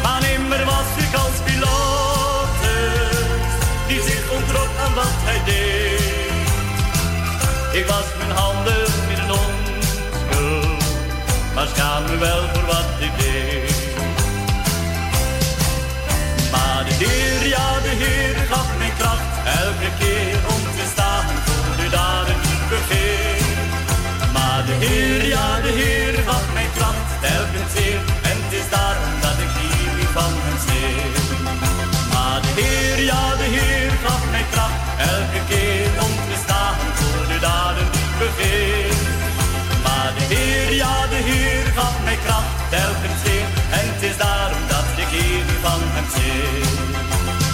[0.03, 2.63] Maar nimmer was ik als piloot,
[3.89, 6.01] die zich ontrok aan wat hij deed.
[7.81, 10.85] Ik was mijn handen in een onschuld,
[11.55, 13.76] maar schaam me wel voor wat ik deed.
[16.99, 19.31] Heer, ja, de Heer gaf mij kracht,
[19.63, 23.41] elke keer om te staan voor de daden niet begeer.
[24.33, 29.15] Maar de Heer, ja, de Heer gaf mij kracht, elke keer en het is daarom
[29.21, 31.26] dat ik hier van hem sneer.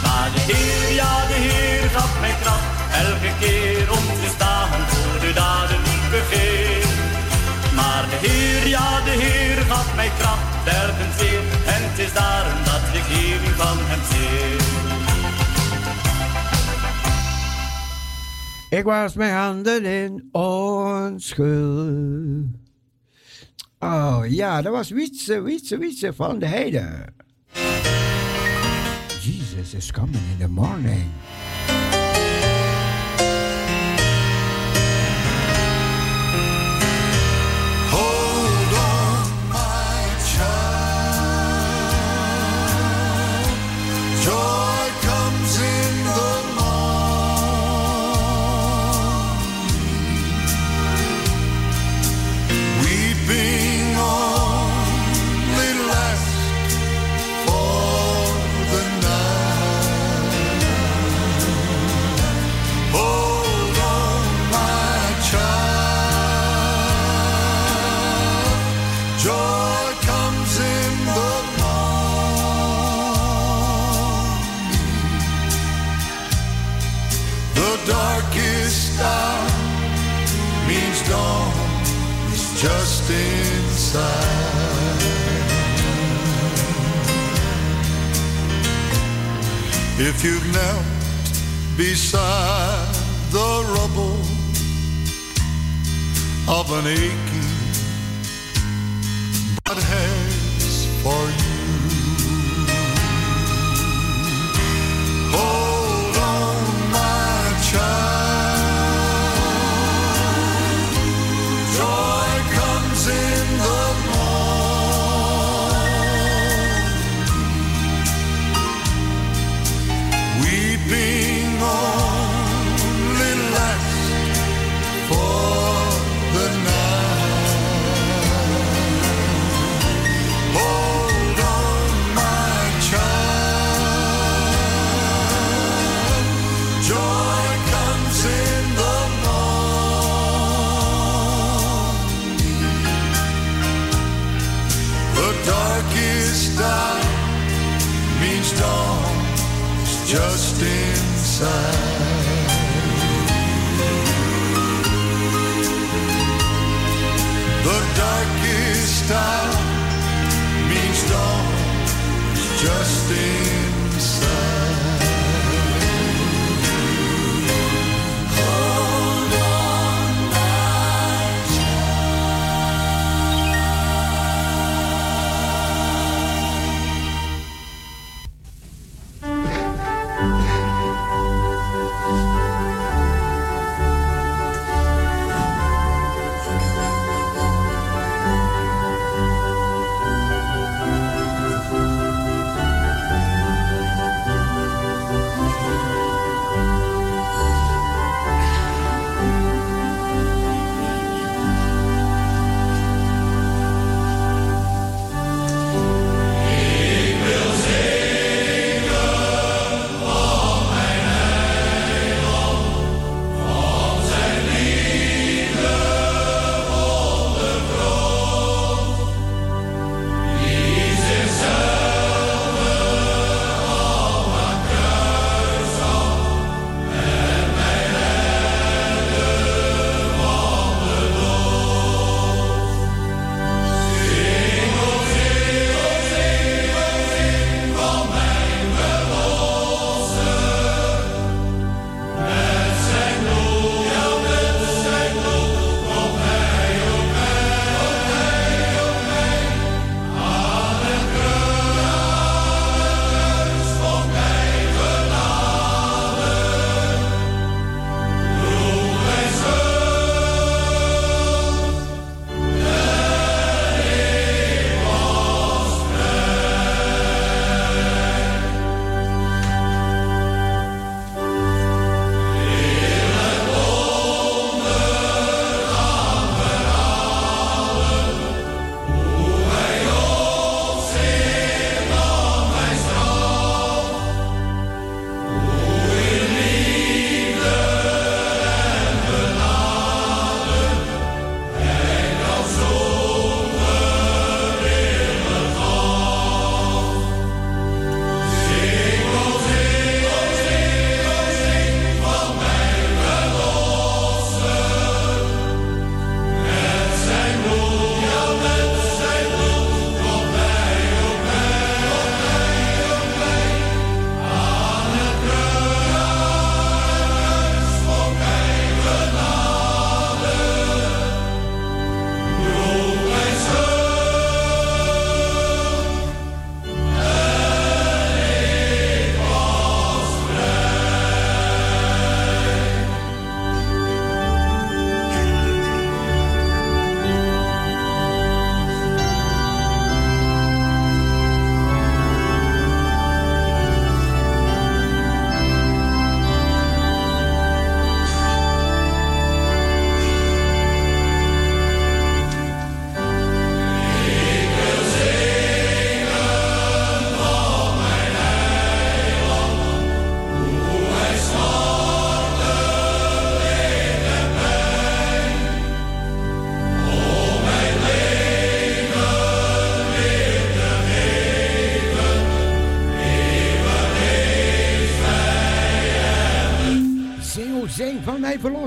[0.03, 2.65] Maar de Heer, ja de Heer gaf mij kracht,
[3.05, 6.87] elke keer om te staan voor de daden die begeer.
[7.75, 11.41] Maar de Heer, ja de Heer gaf mij kracht, telkens weer.
[11.75, 14.61] En het is daarom dat ik eeuwig van hem zeer.
[18.79, 22.47] Ik was mijn handen in onschuld.
[23.79, 27.13] Oh ja, dat was Wietse, Wietse, Wietse van de Heide.
[29.55, 31.13] It's is coming in the morning.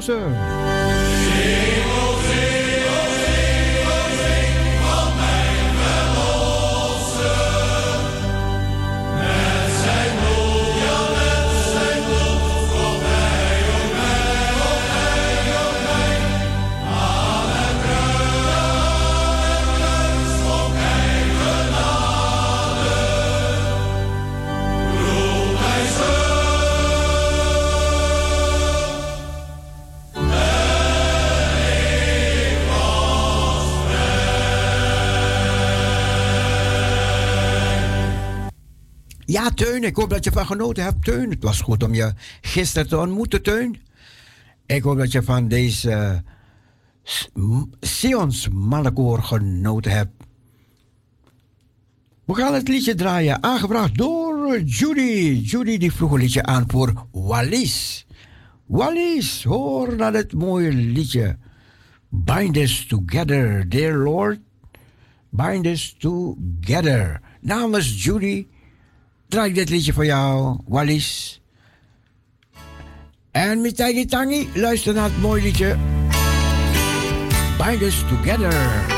[0.07, 0.44] Mij
[39.53, 41.29] Teun, ik hoop dat je van genoten hebt, Teun.
[41.29, 43.81] Het was goed om je gisteren te ontmoeten, Teun.
[44.65, 46.23] Ik hoop dat je van deze
[47.79, 50.23] Sions Mallekoor genoten hebt.
[52.25, 55.41] We gaan het liedje draaien, aangevraagd door Judy.
[55.43, 58.05] Judy die vroeg een liedje aan voor Wallis.
[58.65, 61.37] Wallis, hoor naar het mooie liedje.
[62.09, 64.39] Bind us together, dear Lord.
[65.29, 67.21] Bind us together.
[67.41, 68.47] Namens Judy
[69.35, 71.41] draai ik dit liedje voor jou, Wallis.
[73.31, 75.77] En Mitagi Tangi, luister naar het mooie liedje.
[77.57, 78.94] Bind us together.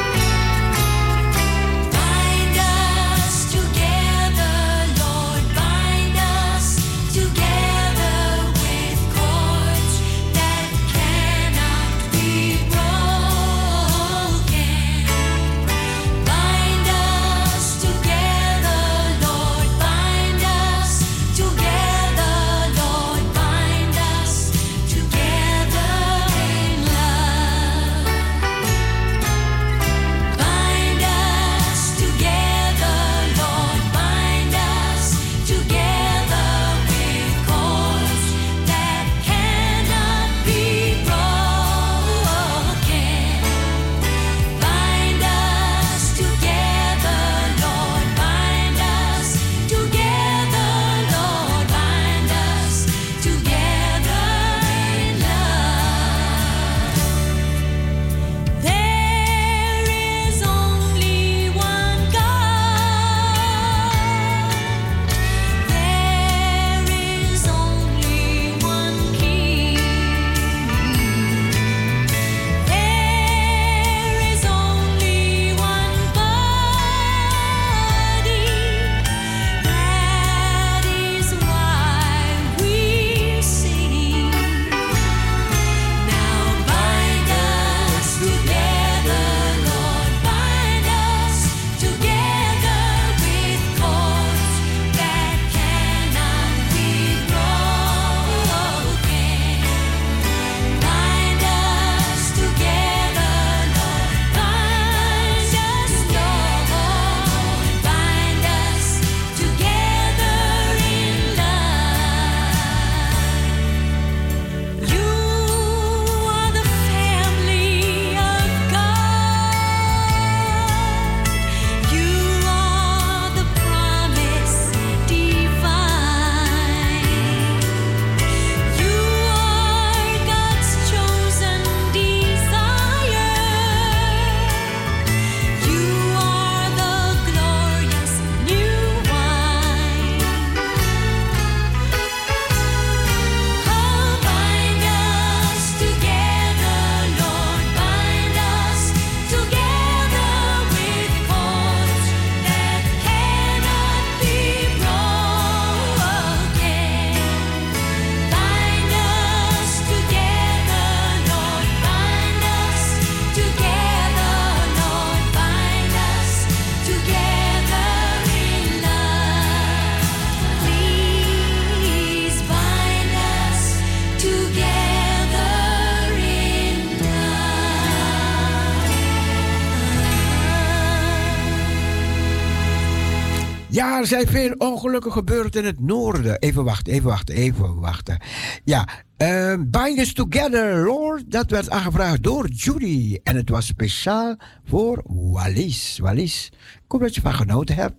[184.07, 186.39] Er zijn veel ongelukken gebeurd in het noorden.
[186.39, 188.21] Even wachten, even wachten, even wachten.
[188.63, 188.87] Ja,
[189.17, 191.31] uh, Bind Us Together, Lord.
[191.31, 193.19] Dat werd aangevraagd door Judy.
[193.23, 194.35] En het was speciaal
[194.65, 195.99] voor Wallis.
[196.01, 196.51] Wallis,
[196.89, 197.95] ik dat je van genoten hebt.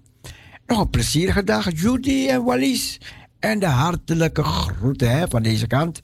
[0.66, 3.00] Nog een plezierige dag, Judy en Wallis.
[3.38, 6.02] En de hartelijke groeten hè, van deze kant.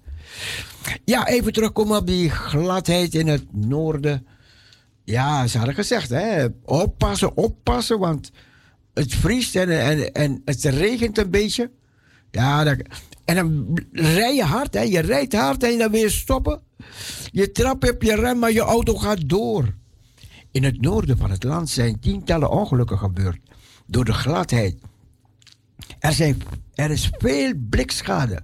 [1.05, 4.27] Ja, even terugkomen op die gladheid in het noorden.
[5.05, 8.31] Ja, ze hadden gezegd, hè, oppassen, oppassen, want
[8.95, 11.71] het vriest en, en, en het regent een beetje.
[12.31, 12.77] Ja,
[13.25, 14.81] en dan rij je hard, hè.
[14.81, 16.61] Je rijdt hard en dan weer stoppen.
[17.31, 19.75] Je trapt op je rem, maar je auto gaat door.
[20.51, 23.39] In het noorden van het land zijn tientallen ongelukken gebeurd
[23.87, 24.77] door de gladheid.
[25.99, 26.43] Er, zijn,
[26.75, 28.43] er is veel blikschade,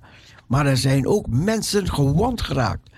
[0.49, 2.89] maar er zijn ook mensen gewond geraakt.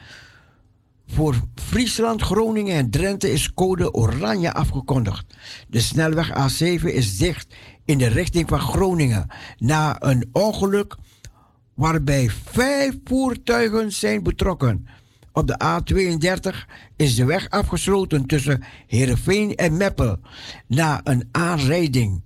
[1.15, 5.25] Voor Friesland, Groningen en Drenthe is code oranje afgekondigd.
[5.69, 7.55] De snelweg A7 is dicht
[7.85, 9.27] in de richting van Groningen
[9.59, 10.97] na een ongeluk
[11.75, 14.87] waarbij vijf voertuigen zijn betrokken.
[15.33, 16.57] Op de A32
[16.97, 20.19] is de weg afgesloten tussen Heerenveen en Meppel
[20.67, 22.23] na een aanrijding.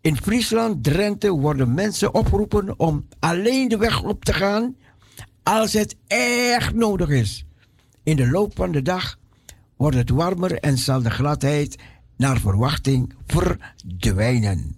[0.00, 4.76] In Friesland, Drenthe worden mensen opgeroepen om alleen de weg op te gaan
[5.42, 7.46] als het echt nodig is.
[8.08, 9.18] In de loop van de dag
[9.76, 11.78] wordt het warmer en zal de gladheid
[12.16, 14.76] naar verwachting verdwijnen.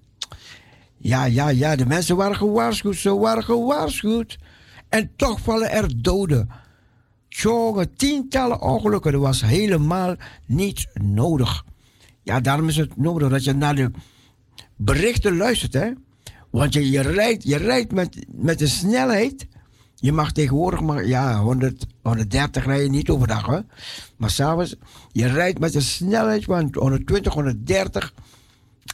[0.97, 4.39] Ja, ja, ja, de mensen waren gewaarschuwd, ze waren gewaarschuwd.
[4.89, 6.49] En toch vallen er doden.
[7.28, 10.16] Jongen, tientallen ongelukken, dat was helemaal
[10.47, 11.64] niet nodig.
[12.22, 13.91] Ja, daarom is het nodig dat je naar de
[14.76, 15.91] berichten luistert, hè.
[16.51, 19.49] Want je, je rijdt, je rijdt met, met een snelheid.
[20.01, 23.61] Je mag tegenwoordig maar, ja, 100, 130 rijden niet overdag, hè.
[24.17, 24.77] Maar s'avonds,
[25.13, 28.15] je rijdt met een snelheid van 120, 130.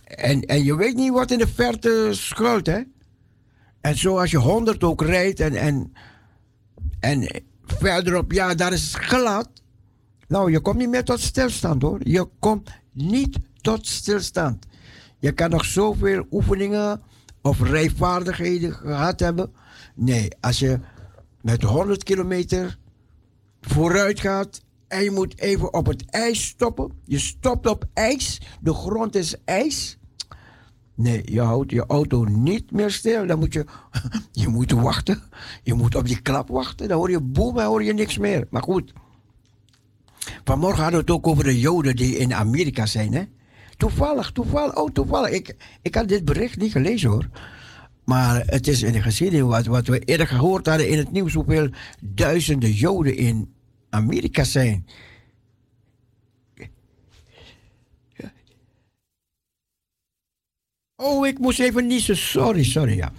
[0.05, 2.81] En, en je weet niet wat in de verte schuilt, hè.
[3.81, 5.93] En zo als je 100 ook rijdt en, en,
[7.01, 9.49] en verderop, ja, daar is het glad.
[10.29, 12.01] Nou, je komt niet meer tot stilstand hoor.
[12.03, 14.67] Je komt niet tot stilstand.
[15.19, 17.03] Je kan nog zoveel oefeningen
[17.43, 19.53] of rijvaardigheden gehad hebben.
[19.95, 20.79] Nee, als je
[21.47, 22.79] met 100 kilometer
[23.61, 26.93] vooruit gaat en je moet even op het ijs stoppen.
[27.05, 29.99] Je stopt op ijs, de grond is ijs.
[30.95, 33.27] Nee, je houdt je auto niet meer stil.
[33.27, 33.65] Dan moet je,
[34.43, 35.23] je moet wachten.
[35.63, 36.89] Je moet op die klap wachten.
[36.89, 38.47] Dan hoor je boem en hoor je niks meer.
[38.51, 38.93] Maar goed.
[40.45, 43.15] Vanmorgen hadden we het ook over de Joden die in Amerika zijn.
[43.15, 43.25] Hè?
[43.77, 45.31] Toevallig, toevallig, oh toevallig.
[45.31, 47.29] Ik, ik had dit bericht niet gelezen hoor.
[48.07, 51.35] Maar het is in de geschiedenis wat, wat we eerder gehoord hadden in het nieuws.
[51.35, 51.69] Hoeveel
[52.01, 53.55] duizenden Joden in
[53.91, 54.87] Amerika zijn.
[60.97, 62.17] Oh, ik moest even niezen.
[62.17, 62.97] Sorry, sorry.
[62.97, 63.13] Ja.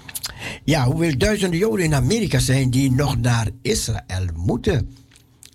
[0.64, 4.96] ja, hoeveel duizenden Joden in Amerika zijn die nog naar Israël moeten.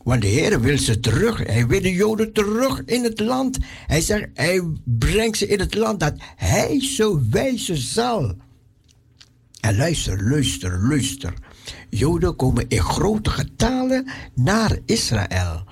[0.02, 1.46] Want de Heer wil ze terug.
[1.46, 3.58] Hij wil de Joden terug in het land.
[3.86, 8.34] Hij zegt, hij brengt ze in het land dat hij zo wijzen zal.
[9.62, 11.34] En luister, luister, luister.
[11.90, 15.64] Joden komen in grote getalen naar Israël.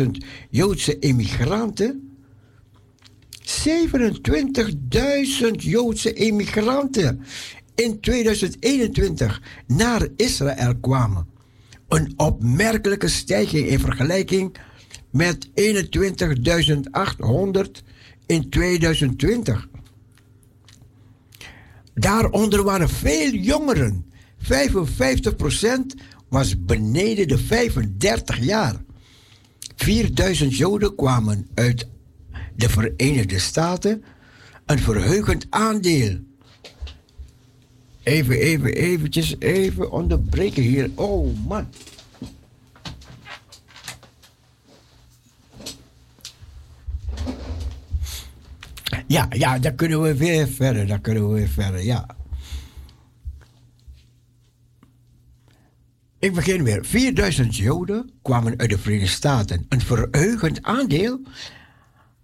[0.00, 0.06] 27.000
[0.50, 2.08] Joodse immigranten
[3.42, 3.46] 27.000
[5.56, 7.20] Joodse immigranten
[7.78, 11.26] in 2021 naar Israël kwamen.
[11.88, 14.56] Een opmerkelijke stijging in vergelijking
[15.10, 15.52] met 21.800
[18.26, 19.68] in 2020.
[21.94, 24.06] Daaronder waren veel jongeren.
[24.42, 24.46] 55%
[26.28, 28.74] was beneden de 35 jaar.
[29.76, 31.88] 4000 Joden kwamen uit
[32.56, 34.04] de Verenigde Staten.
[34.66, 36.26] Een verheugend aandeel.
[38.08, 40.90] Even, even, eventjes, even onderbreken hier.
[40.94, 41.68] Oh man.
[49.06, 50.86] Ja, ja, daar kunnen we weer verder.
[50.86, 52.06] Daar kunnen we weer verder, ja.
[56.18, 56.84] Ik begin weer.
[56.84, 59.66] 4000 Joden kwamen uit de Verenigde Staten.
[59.68, 61.20] Een verheugend aandeel,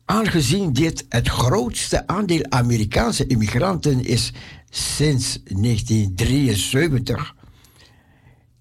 [0.05, 4.33] aangezien dit het grootste aandeel Amerikaanse immigranten is
[4.71, 7.35] sinds 1973.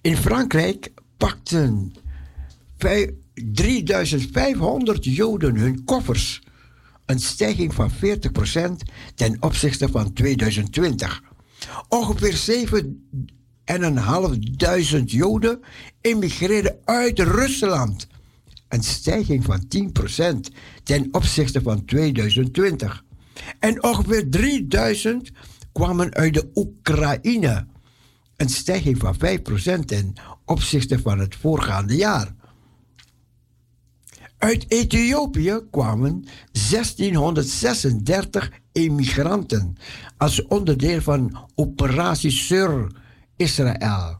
[0.02, 1.94] In Frankrijk pakten
[3.34, 6.42] 3500 Joden hun koffers
[7.06, 7.96] een stijging van 40%
[9.16, 11.24] ten opzichte van 2020.
[11.90, 12.36] Ongeveer
[13.64, 15.60] en een half duizend Joden
[16.02, 18.08] emigreerden uit Rusland.
[18.74, 19.66] Een stijging van
[20.48, 23.04] 10% ten opzichte van 2020.
[23.60, 25.32] En ongeveer 3000
[25.72, 27.68] kwamen uit de Oekraïne.
[28.36, 29.20] Een stijging van 5%
[29.86, 30.14] ten
[30.46, 32.36] opzichte van het voorgaande jaar.
[34.38, 36.26] Uit Ethiopië kwamen
[36.70, 39.76] 1636 emigranten
[40.18, 42.92] als onderdeel van Operatie Sur
[43.36, 44.20] Israël,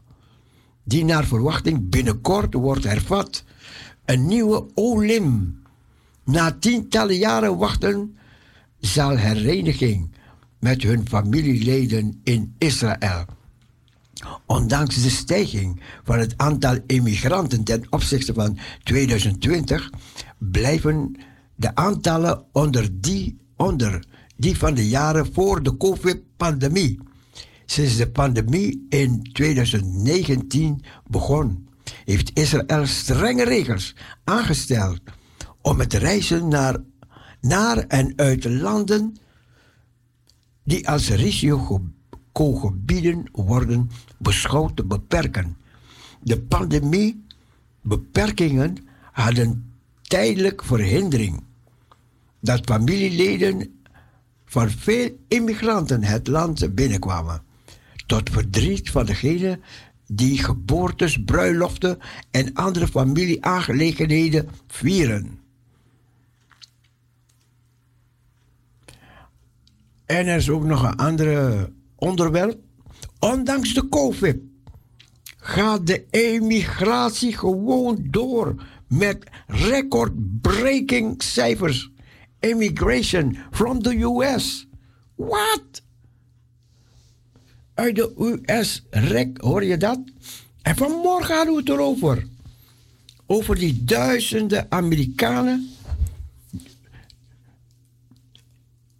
[0.84, 3.44] die naar verwachting binnenkort wordt hervat.
[4.04, 5.62] Een nieuwe Olim.
[6.24, 8.16] Na tientallen jaren wachten
[8.80, 10.10] zal hereniging
[10.58, 13.24] met hun familieleden in Israël.
[14.46, 19.90] Ondanks de stijging van het aantal immigranten ten opzichte van 2020
[20.38, 21.16] blijven
[21.54, 24.04] de aantallen onder die, onder
[24.36, 26.98] die van de jaren voor de COVID-pandemie.
[27.64, 31.68] Sinds de pandemie in 2019 begon,
[32.04, 33.94] heeft Israël strenge regels
[34.24, 35.00] aangesteld
[35.60, 36.76] om het reizen naar,
[37.40, 39.16] naar en uit landen
[40.64, 45.56] die als risicogebieden worden beschouwd te beperken.
[46.22, 48.76] De pandemie-beperkingen
[49.12, 51.42] hadden tijdelijk verhindering
[52.40, 53.82] dat familieleden
[54.44, 57.42] van veel immigranten het land binnenkwamen.
[58.06, 59.62] Tot verdriet van degenen
[60.06, 61.98] die geboortes, bruiloften
[62.30, 65.38] en andere familieaangelegenheden vieren.
[70.06, 72.58] En er is ook nog een ander onderwerp.
[73.18, 74.36] Ondanks de COVID
[75.36, 78.54] gaat de emigratie gewoon door
[78.88, 81.90] met record-breaking cijfers.
[82.40, 84.68] Immigration from the US.
[85.14, 85.83] What?
[87.74, 89.98] Uit de US, rek, hoor je dat?
[90.62, 92.26] En vanmorgen hadden we het erover.
[93.26, 95.70] Over die duizenden Amerikanen.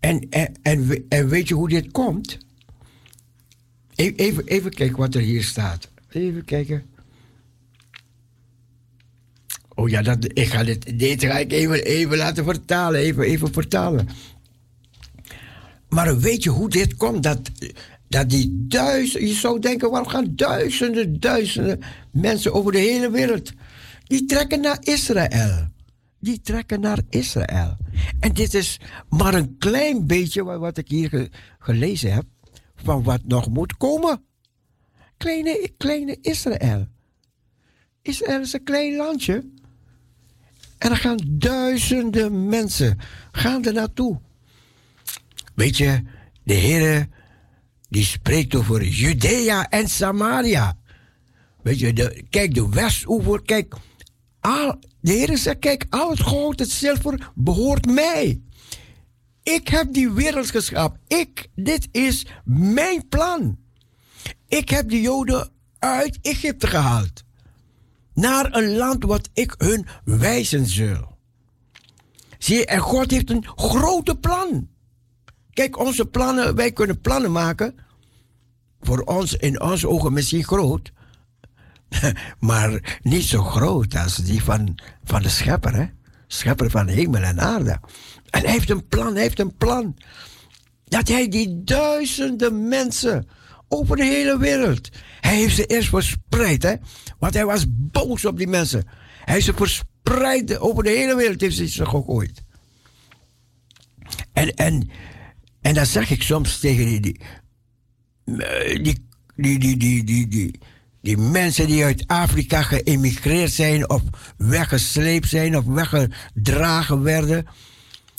[0.00, 2.38] En, en, en, en weet je hoe dit komt?
[3.94, 5.88] E-, even, even kijken wat er hier staat.
[6.10, 6.86] Even kijken.
[9.74, 13.00] Oh ja, dat, ik ga dit, dit ga ik even, even laten vertalen.
[13.00, 14.08] Even, even vertalen.
[15.88, 17.22] Maar weet je hoe dit komt?
[17.22, 17.50] Dat,
[18.08, 21.80] dat die duizenden, je zou denken, waarom gaan duizenden, duizenden
[22.12, 23.52] mensen over de hele wereld?
[24.04, 25.68] Die trekken naar Israël.
[26.20, 27.76] Die trekken naar Israël.
[28.20, 31.28] En dit is maar een klein beetje wat ik hier
[31.58, 32.24] gelezen heb
[32.76, 34.24] van wat nog moet komen.
[35.16, 36.86] Kleine, kleine Israël.
[38.02, 39.44] Israël is een klein landje.
[40.78, 42.98] En er gaan duizenden mensen
[43.32, 44.20] gaan er naartoe.
[45.54, 46.02] Weet je,
[46.42, 47.08] de Heer
[47.94, 50.78] die spreekt over Judea en Samaria.
[51.62, 53.74] Weet je, kijk, de Westoever, kijk,
[54.40, 58.40] al, de Heer zegt, kijk, al het goud, het zilver behoort mij.
[59.42, 61.00] Ik heb die wereld geschapen.
[61.06, 63.58] Ik, dit is mijn plan.
[64.48, 67.24] Ik heb de Joden uit Egypte gehaald.
[68.14, 71.16] Naar een land wat ik hun wijzen zul.
[72.38, 74.68] Zie je, en God heeft een grote plan.
[75.52, 77.83] Kijk, onze plannen, wij kunnen plannen maken.
[78.84, 80.92] Voor ons, in onze ogen misschien groot.
[82.38, 85.86] maar niet zo groot als die van, van de schepper, hè?
[86.26, 87.80] Schepper van hemel en aarde.
[88.30, 89.96] En hij heeft een plan, hij heeft een plan.
[90.84, 93.28] Dat hij die duizenden mensen
[93.68, 94.88] over de hele wereld.
[95.20, 96.74] Hij heeft ze eerst verspreid, hè?
[97.18, 98.84] Want hij was boos op die mensen.
[99.24, 102.42] Hij heeft ze verspreid over de hele wereld, heeft ze ze gegooid.
[104.32, 104.90] En, en,
[105.60, 107.20] en dan zeg ik soms tegen die,
[108.24, 109.06] die,
[109.36, 110.60] die, die, die, die, die,
[111.00, 114.02] die, mensen die uit Afrika geëmigreerd zijn of
[114.36, 117.46] weggesleept zijn of weggedragen werden.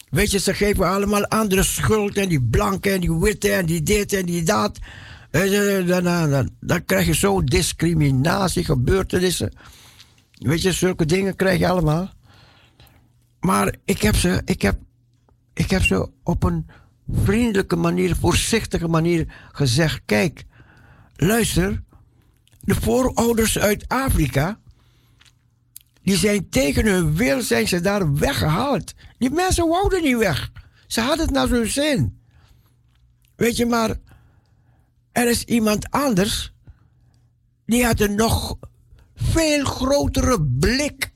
[0.10, 3.84] Weet je, ze geven allemaal andere schuld en die blanke en die witte en die
[3.84, 4.80] dit en die dat.
[5.32, 9.54] Dan, dan, dan, dan krijg je zo discriminatie, gebeurtenissen.
[10.32, 12.10] Weet je, zulke dingen krijg je allemaal.
[13.40, 14.78] Maar ik heb ze, ik heb,
[15.54, 16.66] ik heb ze op een
[17.10, 20.44] vriendelijke manier, voorzichtige manier gezegd: kijk,
[21.16, 21.84] luister,
[22.60, 24.60] de voorouders uit Afrika,
[26.02, 28.94] die zijn tegen hun wil, zijn ze daar weggehaald.
[29.18, 30.52] Die mensen wouden niet weg.
[30.88, 32.20] Ze hadden het naar hun zin.
[33.36, 33.96] Weet je, maar
[35.12, 36.54] er is iemand anders,
[37.66, 38.58] die had een nog
[39.16, 41.14] veel grotere blik.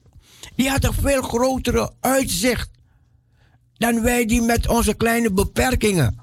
[0.56, 2.70] Die had een veel grotere uitzicht
[3.80, 6.18] dan wij die met onze kleine beperkingen.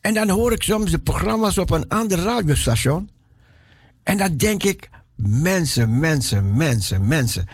[0.00, 3.10] En dan hoor ik soms de programma's op een ander radiostation.
[4.02, 7.48] En dan denk ik, mensen, mensen, mensen, mensen.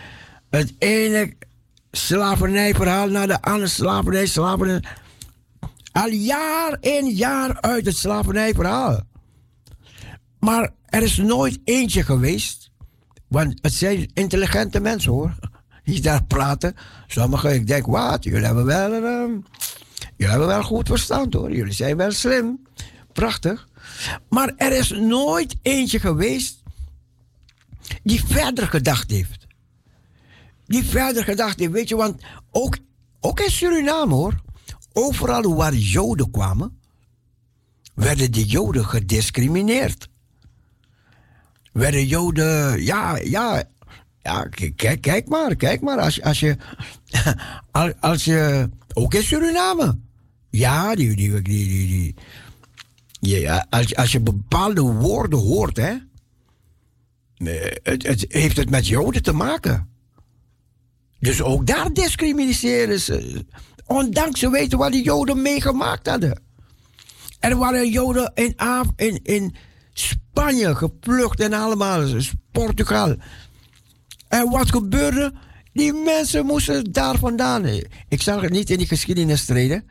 [0.49, 1.33] Het ene
[1.91, 4.83] slavernijverhaal naar de andere slavernij, slavernij.
[5.91, 9.01] Al jaar in jaar uit het slavernijverhaal.
[10.39, 12.71] Maar er is nooit eentje geweest.
[13.27, 15.35] Want het zijn intelligente mensen hoor.
[15.87, 16.75] Die daar praten.
[17.07, 18.23] Sommigen, ik denk, wat?
[18.23, 19.35] Jullie hebben wel, uh,
[20.15, 21.51] jullie hebben wel goed verstand hoor.
[21.51, 22.67] Jullie zijn wel slim.
[23.13, 23.67] Prachtig.
[24.29, 26.63] Maar er is nooit eentje geweest
[28.03, 29.47] die verder gedacht heeft.
[30.65, 32.77] Die verder gedacht heeft, weet je, want ook,
[33.19, 34.41] ook in Suriname hoor,
[34.93, 36.79] overal waar Joden kwamen,
[37.93, 40.09] werden de Joden gediscrimineerd.
[41.71, 43.63] Werden Joden, ja, ja,
[44.27, 46.55] ja, kijk, kijk maar, kijk maar, als, als je,
[47.99, 49.99] als je, ook in Suriname,
[50.49, 52.15] ja, die, die, die, die,
[53.19, 55.95] ja, als, als je bepaalde woorden hoort, hè,
[57.83, 59.89] het, het heeft het met Joden te maken.
[61.19, 63.45] Dus ook daar discrimineren ze.
[63.85, 66.41] Ondanks ze weten wat die Joden meegemaakt hadden.
[67.39, 68.55] Er waren Joden in,
[68.95, 69.55] in, in
[69.93, 72.07] Spanje geplukt en allemaal,
[72.51, 73.15] Portugal.
[74.27, 75.33] En wat gebeurde?
[75.73, 77.65] Die mensen moesten daar vandaan.
[78.07, 79.89] Ik zag het niet in die geschiedenis treden.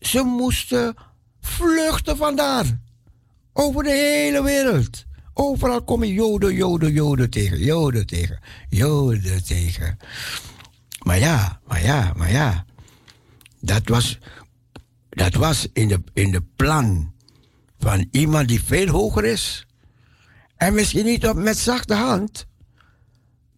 [0.00, 0.94] Ze moesten
[1.40, 2.78] vluchten vandaar.
[3.52, 5.04] Over de hele wereld.
[5.34, 9.98] Overal komen Joden, Joden, Joden tegen, Joden tegen, Joden tegen.
[11.02, 12.64] Maar ja, maar ja, maar ja.
[13.60, 14.18] Dat was,
[15.08, 17.12] dat was in, de, in de plan
[17.78, 19.66] van iemand die veel hoger is.
[20.56, 22.46] En misschien niet op, met zachte hand.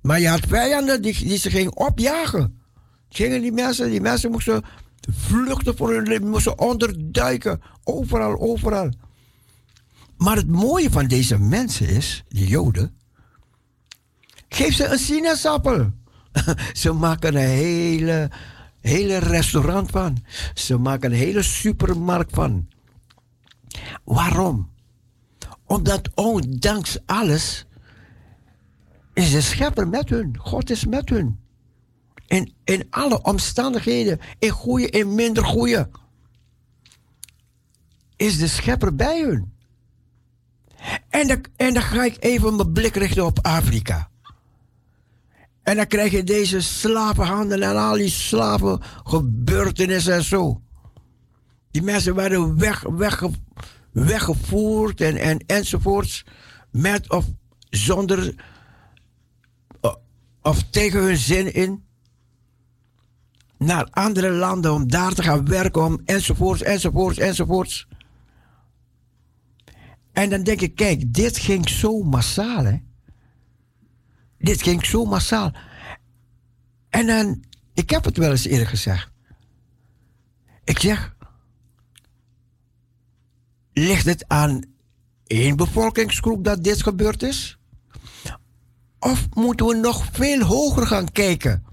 [0.04, 2.60] Maar je had vijanden die, die ze gingen opjagen.
[3.08, 4.62] Gingen die mensen, die mensen moesten
[5.10, 7.60] vluchten voor hun leven, moesten onderduiken.
[7.84, 8.88] Overal, overal.
[10.16, 12.96] Maar het mooie van deze mensen is, die Joden,
[14.48, 15.92] geef ze een sinaasappel.
[16.72, 18.30] ze maken een hele,
[18.80, 20.24] hele restaurant van.
[20.54, 22.68] Ze maken een hele supermarkt van.
[24.04, 24.70] Waarom?
[25.66, 27.66] Omdat ondanks alles
[29.14, 30.36] is de schepper met hun.
[30.38, 31.38] God is met hun.
[32.26, 35.88] In, in alle omstandigheden, in goede en minder goede,
[38.16, 39.52] is de schepper bij hun.
[41.08, 44.08] En dan, en dan ga ik even mijn blik richten op Afrika.
[45.62, 50.62] En dan krijg je deze slavenhandel en al die slavengebeurtenissen en zo.
[51.70, 53.22] Die mensen werden weg, weg,
[53.92, 56.24] weggevoerd en, en, enzovoorts.
[56.70, 57.24] Met of
[57.70, 58.34] zonder
[60.44, 61.84] of tegen hun zin in.
[63.58, 67.88] Naar andere landen om daar te gaan werken om enzovoorts, enzovoorts, enzovoorts.
[70.12, 72.78] En dan denk ik, kijk, dit ging zo massaal, hè.
[74.38, 75.52] Dit ging zo massaal.
[76.88, 77.44] En dan,
[77.74, 79.10] ik heb het wel eens eerder gezegd.
[80.64, 81.16] Ik zeg,
[83.72, 84.62] ligt het aan
[85.26, 87.58] één bevolkingsgroep dat dit gebeurd is?
[89.04, 91.64] Of moeten we nog veel hoger gaan kijken?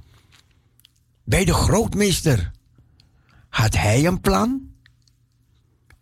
[1.23, 2.51] Bij de grootmeester.
[3.49, 4.69] Had hij een plan?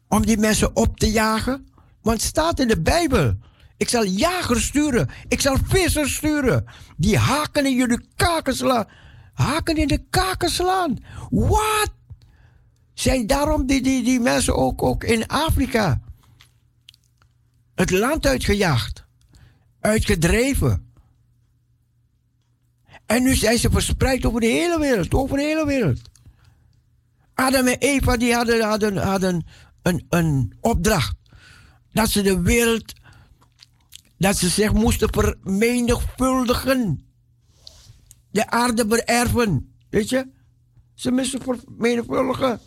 [0.07, 1.67] Om die mensen op te jagen?
[2.01, 3.37] Want het staat in de Bijbel.
[3.77, 5.09] Ik zal jagers sturen.
[5.27, 6.65] Ik zal vissers sturen.
[6.97, 8.87] Die haken in jullie kaken slaan.
[9.33, 10.97] Haken in de kaken slaan.
[11.29, 11.91] Wat?
[12.93, 16.01] Zijn daarom die, die, die mensen ook, ook in Afrika
[17.75, 19.05] het land uitgejaagd?
[19.79, 20.88] Uitgedreven?
[23.09, 25.13] En nu zijn ze verspreid over de hele wereld.
[25.13, 25.99] Over de hele wereld.
[27.33, 29.45] Adam en Eva die hadden, hadden, hadden
[29.81, 31.15] een, een opdracht
[31.91, 32.93] dat ze de wereld,
[34.17, 37.07] dat ze zich moesten vermenigvuldigen.
[38.31, 39.73] De aarde bererven.
[39.89, 40.27] Weet je?
[40.93, 42.59] Ze moesten vermenigvuldigen.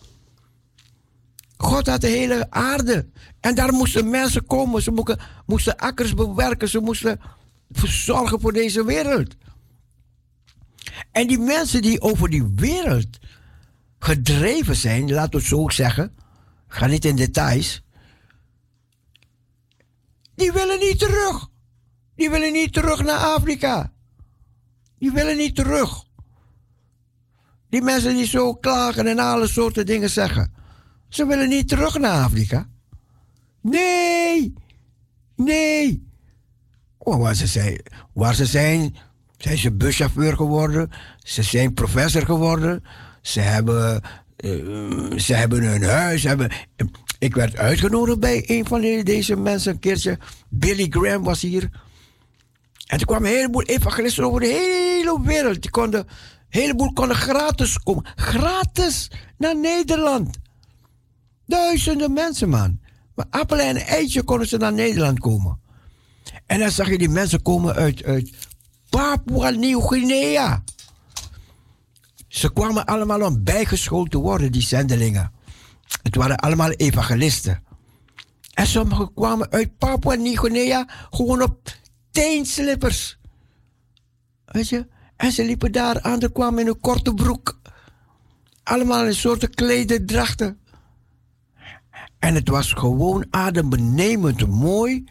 [1.56, 3.08] God had de hele aarde.
[3.40, 4.82] En daar moesten mensen komen.
[4.82, 6.68] Ze moesten, moesten akkers bewerken.
[6.68, 7.20] Ze moesten
[7.70, 9.36] verzorgen voor deze wereld.
[11.10, 13.18] En die mensen die over die wereld
[13.98, 16.04] gedreven zijn, laten we zo zeggen.
[16.68, 17.82] Ik ga niet in details.
[20.34, 21.48] Die willen niet terug.
[22.14, 23.92] Die willen niet terug naar Afrika.
[24.98, 26.04] Die willen niet terug.
[27.68, 30.54] Die mensen die zo klagen en alle soorten dingen zeggen.
[31.08, 32.68] Ze willen niet terug naar Afrika.
[33.60, 34.54] Nee.
[35.36, 36.10] Nee.
[36.98, 37.82] Oh, waar, ze zijn,
[38.12, 38.96] waar ze zijn,
[39.42, 40.90] zijn ze buschauffeur geworden.
[41.18, 42.84] Ze zijn professor geworden.
[43.22, 44.02] Ze hebben,
[44.44, 46.22] uh, ze hebben hun huis.
[46.22, 46.50] Hebben,
[47.18, 50.18] Ik werd uitgenodigd bij een van deze mensen een keertje.
[50.48, 51.70] Billy Graham was hier.
[52.86, 55.62] En er kwamen een heleboel evangelisten over de hele wereld.
[55.62, 56.06] Die konden, een
[56.48, 58.06] heleboel konden gratis komen.
[58.14, 60.38] Gratis naar Nederland.
[61.46, 62.80] Duizenden mensen, man.
[63.14, 65.60] Maar appel en eitje konden ze naar Nederland komen.
[66.46, 68.30] En dan zag je die mensen komen uit, uit
[68.92, 70.62] Papua Nieuw-Guinea.
[72.28, 75.32] Ze kwamen allemaal om bijgeschoold te worden, die zendelingen.
[76.02, 77.62] Het waren allemaal evangelisten.
[78.54, 81.76] En sommigen kwamen uit Papua Nieuw-Guinea gewoon op
[82.10, 83.18] teenslippers.
[84.44, 84.86] Weet je?
[85.16, 87.60] En ze liepen daar, anderen kwamen in een korte broek.
[88.62, 90.60] Allemaal in soorten klederdrachten.
[92.18, 95.04] En het was gewoon adembenemend mooi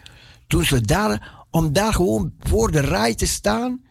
[0.48, 3.82] toen ze daar, om daar gewoon voor de rij te staan.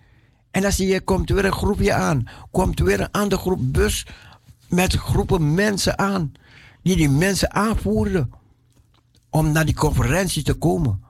[0.50, 2.24] En dan zie je, komt weer een groepje aan.
[2.50, 4.06] Komt weer een andere groep bus
[4.68, 6.32] met groepen mensen aan.
[6.82, 8.30] Die die mensen aanvoerden
[9.30, 11.02] om naar die conferentie te komen.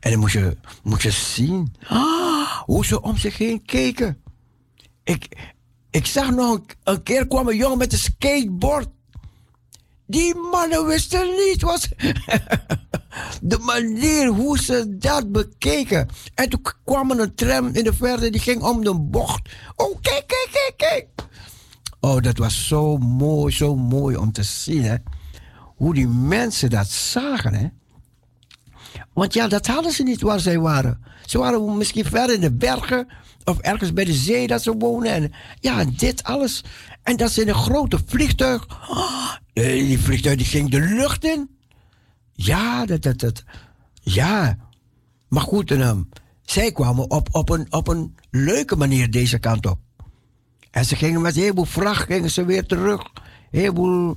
[0.00, 4.22] En dan moest je, moest je zien ah, hoe ze om zich heen keken.
[5.04, 5.52] Ik,
[5.90, 8.88] ik zag nog een, een keer kwam een jongen met een skateboard.
[10.10, 11.88] Die mannen wisten niet wat.
[13.42, 16.08] de manier hoe ze dat bekeken.
[16.34, 19.48] En toen kwam een tram in de verte, die ging om de bocht.
[19.76, 21.06] Oh, kijk, kijk, kijk, kijk.
[22.00, 24.96] Oh, dat was zo mooi, zo mooi om te zien, hè.
[25.76, 27.66] Hoe die mensen dat zagen, hè.
[29.12, 31.04] Want ja, dat hadden ze niet waar zij waren.
[31.26, 33.08] Ze waren misschien ver in de bergen
[33.44, 35.12] of ergens bij de zee dat ze wonen.
[35.12, 36.64] En ja, dit alles.
[37.08, 38.66] En dat ze in een grote vliegtuig.
[38.90, 41.50] Oh, die vliegtuig die ging de lucht in.
[42.32, 43.44] Ja, dat, dat, dat.
[44.02, 44.58] Ja.
[45.28, 46.08] Maar goed, en, um,
[46.42, 49.78] zij kwamen op, op, een, op een leuke manier deze kant op.
[50.70, 53.00] En ze gingen met een heleboel vracht gingen ze weer terug.
[53.00, 54.16] Een heleboel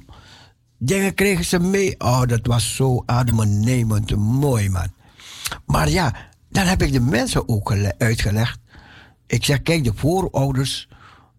[0.77, 1.95] dingen kregen ze mee.
[1.99, 4.91] Oh, dat was zo adembenemend mooi, man.
[5.65, 6.15] Maar ja,
[6.49, 8.59] dan heb ik de mensen ook uitgelegd.
[9.27, 10.88] Ik zeg, kijk, de voorouders.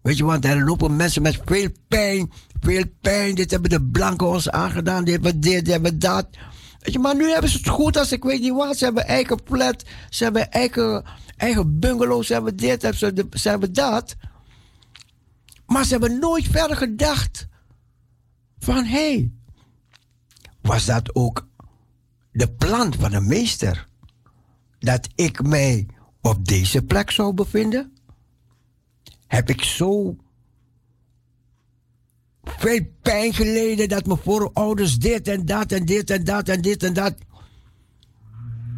[0.03, 2.31] Weet je, want er lopen mensen met veel pijn.
[2.59, 3.35] Veel pijn.
[3.35, 5.03] Dit hebben de blanken ons aangedaan.
[5.03, 6.27] Dit hebben dit, dit hebben dat.
[6.79, 8.77] Weet je, maar nu hebben ze het goed als ik weet niet wat.
[8.77, 9.83] Ze hebben eigen flat.
[10.09, 11.03] Ze hebben eigen,
[11.37, 12.27] eigen bungalows.
[12.27, 12.81] Ze hebben dit.
[12.95, 14.15] Ze, ze hebben dat.
[15.65, 17.47] Maar ze hebben nooit verder gedacht.
[18.59, 19.13] Van, hé.
[19.13, 19.31] Hey,
[20.61, 21.47] was dat ook
[22.31, 23.87] de plan van de meester?
[24.79, 25.87] Dat ik mij
[26.21, 27.92] op deze plek zou bevinden?
[29.33, 30.15] Heb ik zo
[32.43, 36.83] veel pijn geleden dat mijn voorouders dit en dat en dit en dat en dit
[36.83, 37.15] en dat.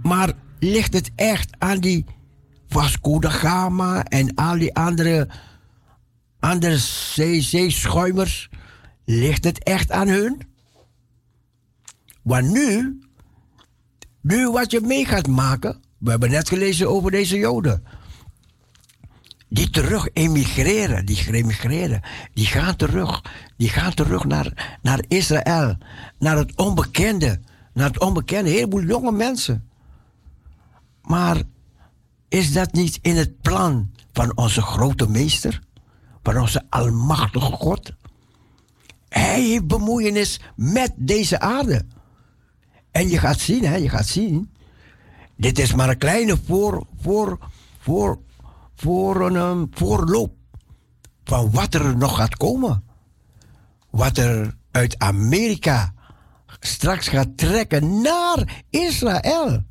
[0.04, 2.06] Maar ligt het echt aan die
[2.68, 5.28] Vasco da Gama en al die andere,
[6.40, 6.78] andere
[7.40, 8.50] zeeschuimers?
[9.06, 10.42] Ligt het echt aan hun?
[12.22, 13.00] Want nu,
[14.22, 17.84] nu wat je mee gaat maken, we hebben net gelezen over deze Joden.
[19.50, 22.02] Die terug emigreren, die emigreren,
[22.34, 23.22] die gaan terug.
[23.58, 25.78] Die gaan terug naar, naar Israël,
[26.20, 27.40] naar het onbekende.
[27.74, 29.70] Naar het onbekende, een heleboel jonge mensen.
[31.02, 31.42] Maar
[32.28, 35.62] is dat niet in het plan van onze grote meester?
[36.24, 37.92] Van onze almachtige God?
[39.10, 41.86] Hij heeft bemoeienis met deze aarde.
[42.92, 44.50] En je gaat zien, hè, je gaat zien
[45.36, 47.38] dit is maar een kleine voor, voor,
[47.80, 48.20] voor,
[48.76, 50.34] voor een um, voorloop
[51.24, 52.84] van wat er nog gaat komen.
[53.90, 55.94] Wat er uit Amerika
[56.60, 59.64] straks gaat trekken naar Israël.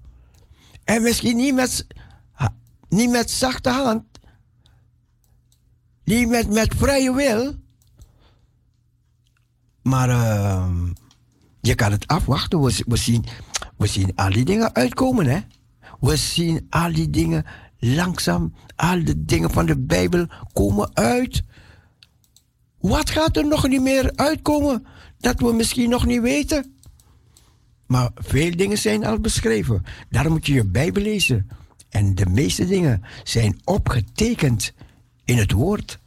[0.84, 1.86] En misschien niet met,
[2.88, 4.04] niet met zachte hand,
[6.04, 7.54] niet met, met vrije wil,
[9.82, 10.72] maar uh,
[11.60, 12.60] je kan het afwachten.
[12.60, 13.24] We, we, zien,
[13.76, 15.40] we zien al die dingen uitkomen, hè?
[16.00, 17.44] We zien al die dingen
[17.84, 21.42] langzaam, al de dingen van de Bijbel komen uit.
[22.78, 24.86] Wat gaat er nog niet meer uitkomen
[25.18, 26.74] dat we misschien nog niet weten?
[27.86, 29.84] Maar veel dingen zijn al beschreven.
[30.10, 31.48] Daarom moet je je Bijbel lezen.
[31.88, 34.72] En de meeste dingen zijn opgetekend
[35.24, 35.98] in het woord.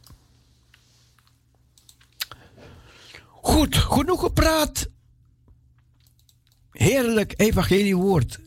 [3.26, 4.88] Goed, genoeg gepraat.
[6.70, 8.40] Heerlijk evangeliewoord.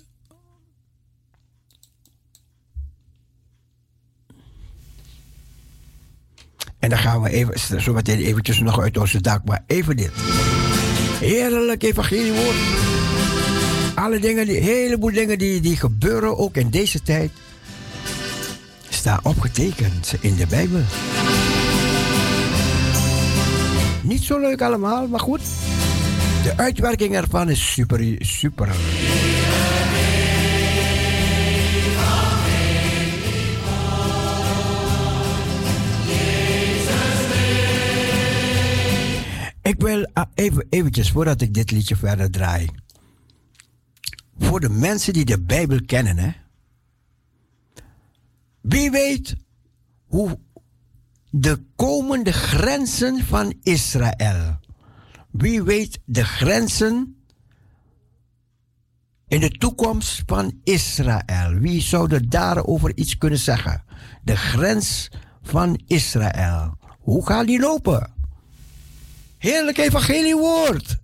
[6.91, 10.11] Dan gaan we even, zo meteen eventjes nog uit onze dak, maar even dit.
[11.19, 12.55] Heerlijk evangeliewoord.
[13.95, 17.31] Alle dingen, die, heleboel dingen die, die gebeuren, ook in deze tijd,
[18.89, 20.81] staan opgetekend in de Bijbel.
[24.01, 25.41] Niet zo leuk allemaal, maar goed.
[26.43, 28.69] De uitwerking ervan is super, super.
[39.81, 42.69] Ik wil ah, even eventjes, voordat ik dit liedje verder draai.
[44.37, 46.31] Voor de mensen die de Bijbel kennen, hè.
[48.61, 49.35] Wie weet
[50.05, 50.39] hoe
[51.29, 54.59] de komende grenzen van Israël.
[55.31, 57.23] Wie weet de grenzen
[59.27, 61.53] in de toekomst van Israël.
[61.59, 63.83] Wie zou er daarover iets kunnen zeggen?
[64.23, 65.09] De grens
[65.41, 66.77] van Israël.
[66.99, 68.19] Hoe gaan die lopen?
[69.41, 70.97] Heerlijk evangeliewoord.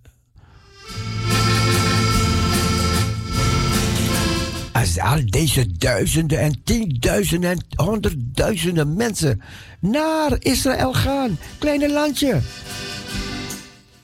[4.72, 9.42] Als al deze duizenden en tienduizenden en honderdduizenden mensen
[9.80, 12.40] naar Israël gaan, kleine landje.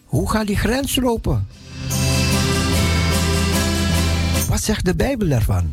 [0.05, 1.49] Hoe gaan die grens lopen?
[4.49, 5.73] Wat zegt de Bijbel daarvan?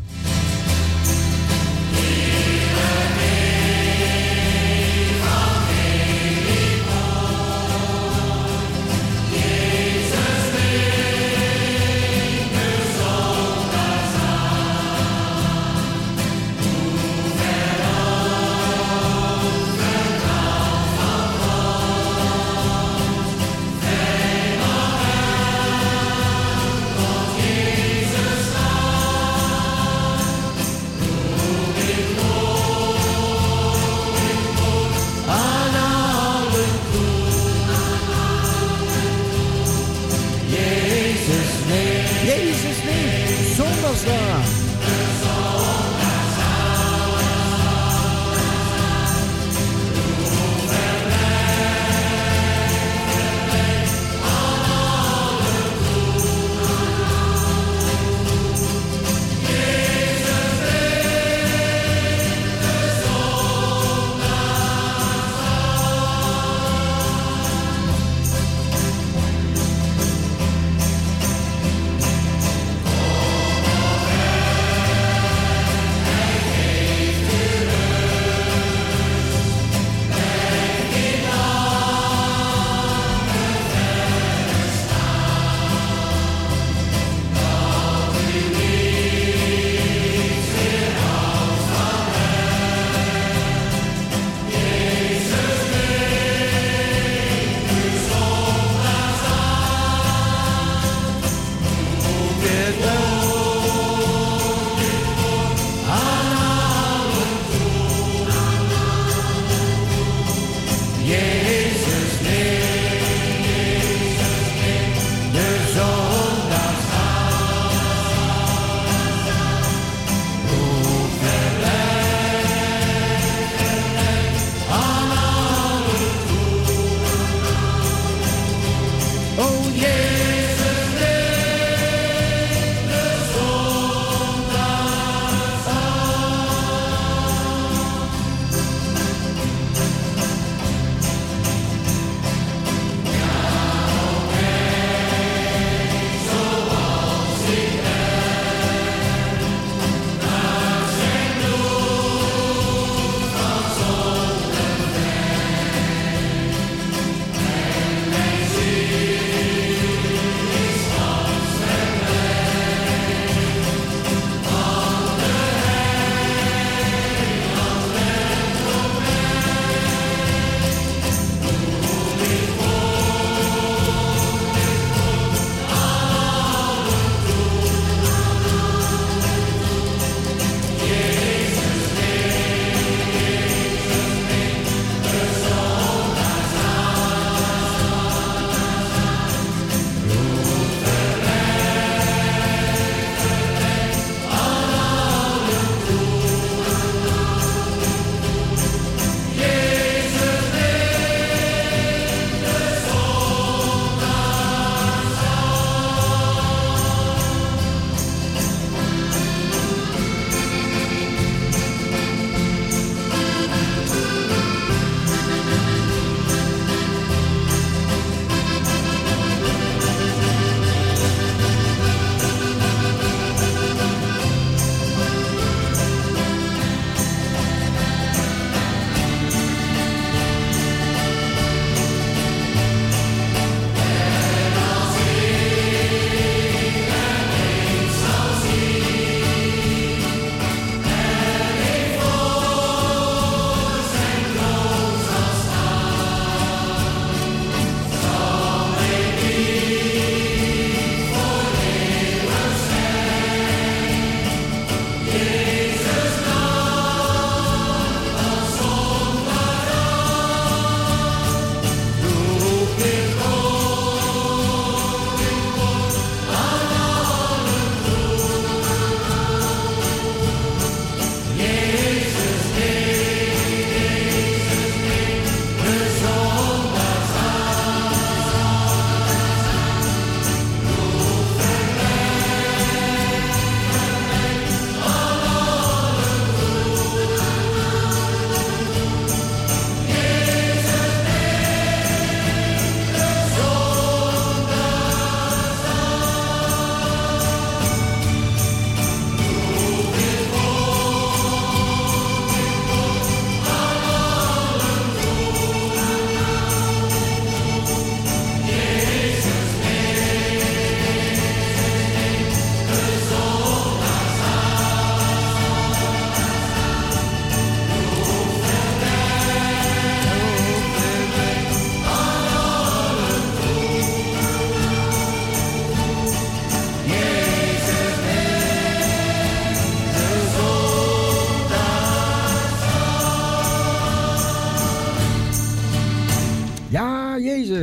[44.04, 44.51] Yeah.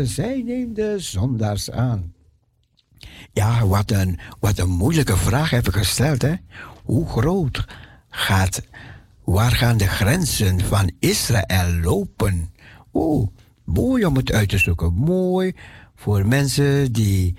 [0.06, 2.14] Zij neemt de zondaars aan.
[3.34, 6.34] Ja, wat een, wat een moeilijke vraag heb ik gesteld, hè?
[6.84, 7.66] Hoe groot
[8.10, 8.62] gaat,
[9.24, 12.54] waar gaan de grenzen van Israël lopen?
[12.94, 13.28] Oeh,
[13.64, 14.94] mooi om het uit te zoeken.
[14.94, 15.54] Mooi
[15.96, 17.36] voor mensen die,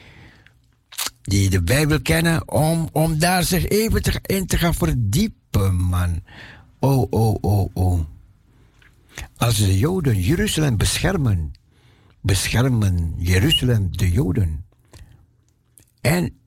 [1.22, 6.22] die de Bijbel kennen, om, om daar zich even te, in te gaan verdiepen, man.
[6.78, 8.00] Oh, oh, oh, oh.
[9.36, 11.52] Als de Joden Jeruzalem beschermen,
[12.20, 14.64] beschermen Jeruzalem de Joden.
[16.00, 16.38] En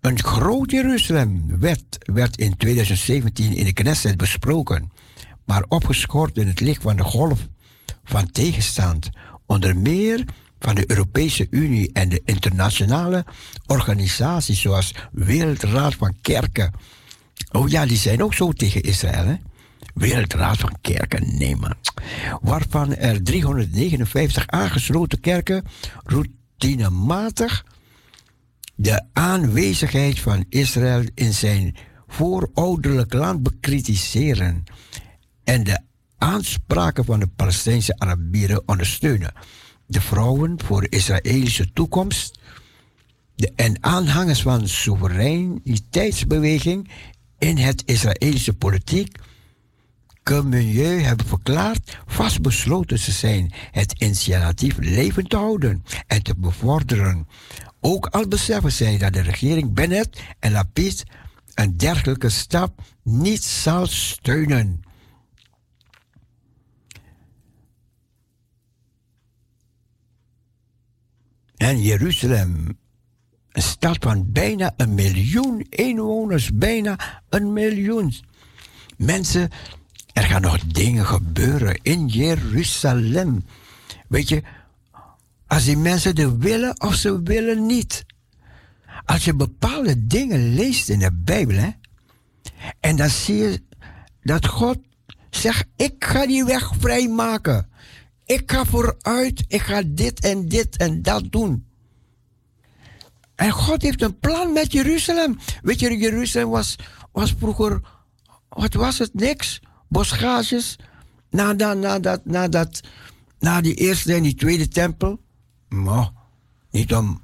[0.00, 4.92] een groot Jeruzalem werd, werd in 2017 in de Knesset besproken,
[5.44, 7.48] maar opgeschort in het licht van de golf
[8.04, 9.10] van tegenstand,
[9.46, 10.24] onder meer
[10.58, 13.24] van de Europese Unie en de internationale
[13.66, 16.72] organisaties zoals Wereldraad van Kerken.
[17.50, 19.36] Oh ja, die zijn ook zo tegen Israël, hè?
[19.96, 21.74] Wereldraad van Kerken, nee man.
[22.40, 25.64] Waarvan er 359 aangesloten kerken
[26.04, 27.64] routinematig
[28.74, 34.64] de aanwezigheid van Israël in zijn voorouderlijk land bekritiseren
[35.44, 35.80] en de
[36.18, 39.32] aanspraken van de Palestijnse Arabieren ondersteunen.
[39.86, 42.38] De vrouwen voor Israëlische toekomst
[43.34, 46.90] de, en aanhangers van soevereiniteitsbeweging
[47.38, 49.18] in het Israëlische politiek
[50.30, 57.28] milieu hebben verklaard vastbesloten te zijn het initiatief levend te houden en te bevorderen.
[57.80, 61.04] Ook al beseffen zij dat de regering Bennett en Lapid
[61.54, 64.80] een dergelijke stap niet zal steunen.
[71.56, 72.78] En Jeruzalem,
[73.52, 78.14] een stad van bijna een miljoen inwoners, bijna een miljoen
[78.96, 79.50] mensen.
[80.16, 83.44] Er gaan nog dingen gebeuren in Jeruzalem.
[84.08, 84.42] Weet je,
[85.46, 88.04] als die mensen er willen of ze willen niet.
[89.04, 91.70] Als je bepaalde dingen leest in de Bijbel, hè,
[92.80, 93.62] en dan zie je
[94.22, 94.78] dat God
[95.30, 97.68] zegt: Ik ga die weg vrijmaken.
[98.24, 101.66] Ik ga vooruit, ik ga dit en dit en dat doen.
[103.34, 105.38] En God heeft een plan met Jeruzalem.
[105.62, 106.76] Weet je, Jeruzalem was,
[107.12, 107.80] was vroeger,
[108.48, 109.60] wat was het, niks?
[109.88, 110.76] Bosgages.
[111.30, 112.80] Nadat, nadat, nadat,
[113.38, 115.20] na die eerste en die tweede tempel.
[115.68, 116.12] Maar,
[116.70, 117.22] niet om.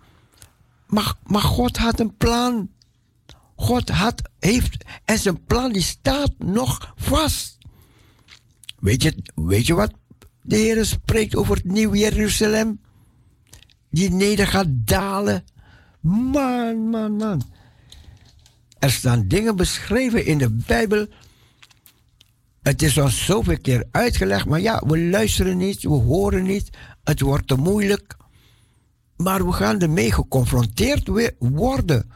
[0.87, 2.71] Maar, maar God had een plan.
[3.57, 7.59] God had, heeft, en zijn plan die staat nog vast.
[8.79, 9.93] Weet je, weet je wat
[10.43, 12.81] de Heer spreekt over het nieuw Jeruzalem?
[13.91, 15.45] Die neder gaat dalen.
[16.01, 17.43] Man, man, man.
[18.79, 21.07] Er staan dingen beschreven in de Bijbel.
[22.63, 26.71] Het is ons zoveel keer uitgelegd, maar ja, we luisteren niet, we horen niet.
[27.05, 28.17] Het wordt te moeilijk.
[29.17, 32.11] Maar we gaan ermee geconfronteerd worden.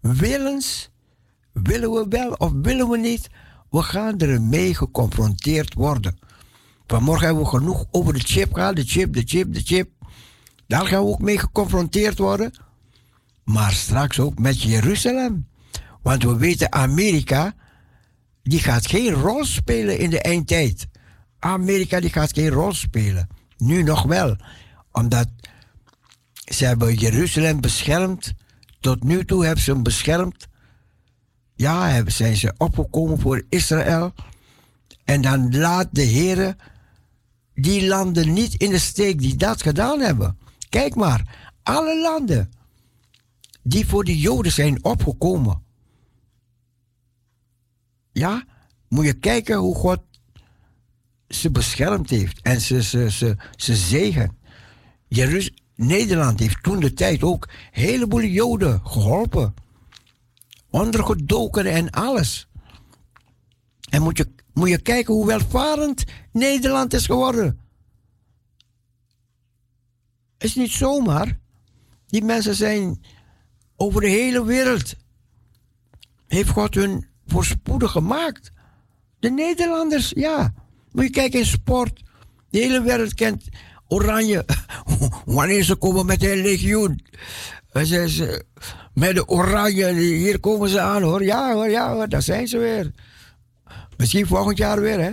[0.00, 0.90] Willens,
[1.52, 3.30] willen we wel of willen we niet,
[3.70, 6.18] we gaan ermee geconfronteerd worden.
[6.86, 9.90] Vanmorgen hebben we genoeg over de chip gehad, de chip, de chip, de chip.
[10.66, 12.52] Daar gaan we ook mee geconfronteerd worden.
[13.44, 15.48] Maar straks ook met Jeruzalem.
[16.02, 17.54] Want we weten, Amerika,
[18.46, 20.86] die gaat geen rol spelen in de eindtijd.
[21.38, 23.28] Amerika, die gaat geen rol spelen.
[23.56, 24.36] Nu nog wel.
[24.92, 25.28] Omdat
[26.52, 28.32] ze hebben Jeruzalem beschermd.
[28.80, 30.46] Tot nu toe hebben ze hem beschermd.
[31.54, 34.12] Ja, zijn ze opgekomen voor Israël.
[35.04, 36.56] En dan laat de Heer
[37.54, 40.38] die landen niet in de steek die dat gedaan hebben.
[40.68, 42.50] Kijk maar, alle landen
[43.62, 45.65] die voor de Joden zijn opgekomen.
[48.16, 48.44] Ja,
[48.88, 50.00] moet je kijken hoe God
[51.28, 54.38] ze beschermd heeft en ze, ze, ze, ze zegen.
[55.74, 59.54] Nederland heeft toen de tijd ook een heleboel Joden geholpen.
[60.70, 62.48] Ondergedoken en alles.
[63.90, 67.60] En moet je, moet je kijken hoe welvarend Nederland is geworden.
[70.38, 71.38] Is niet zomaar.
[72.06, 73.04] Die mensen zijn
[73.76, 74.94] over de hele wereld.
[76.26, 78.52] Heeft God hun voorspoedig gemaakt.
[79.18, 80.52] De Nederlanders, ja.
[80.92, 82.02] Moet je kijken in sport.
[82.50, 83.44] De hele wereld kent
[83.88, 84.44] Oranje.
[85.24, 87.00] Wanneer ze komen met een legioen.
[87.72, 88.44] Ze, ze,
[88.94, 91.24] met de Oranje, hier komen ze aan hoor.
[91.24, 92.92] Ja hoor, ja hoor, daar zijn ze weer.
[93.96, 95.12] Misschien volgend jaar weer, hè?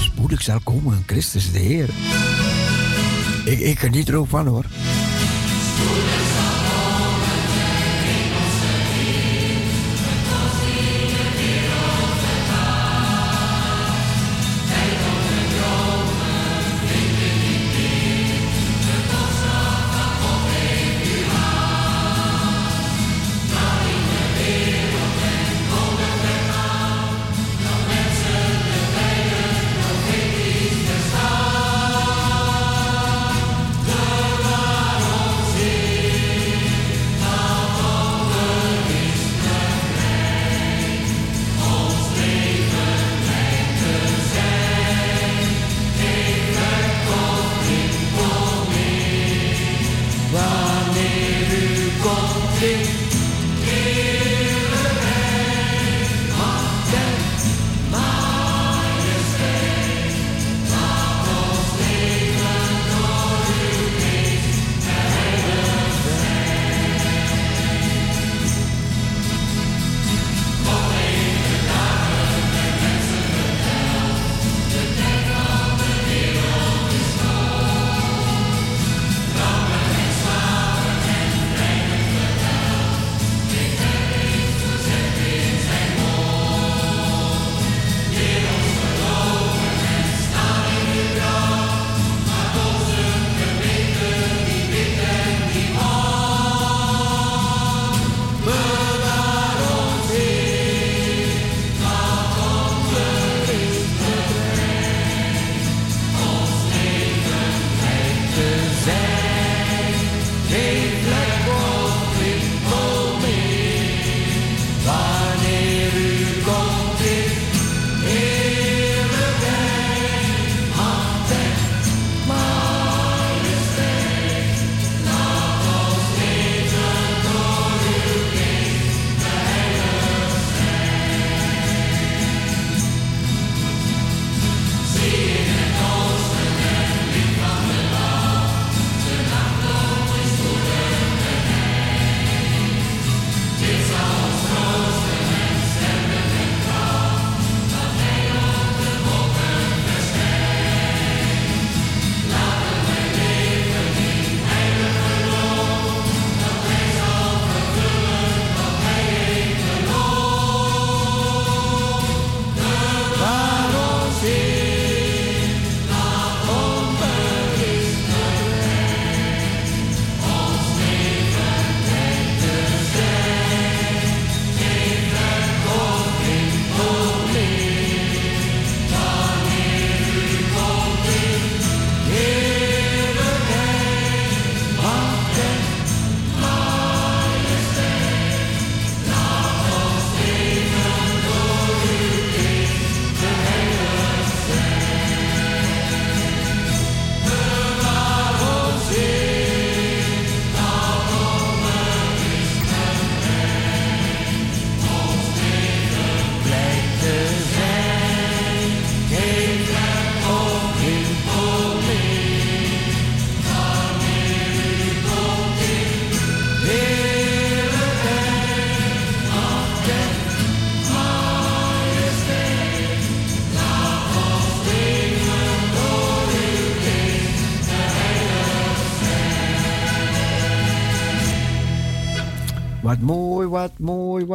[0.00, 1.88] Spoedig zal komen Christus de Heer.
[3.44, 4.64] Ik, ik geniet er ook van hoor.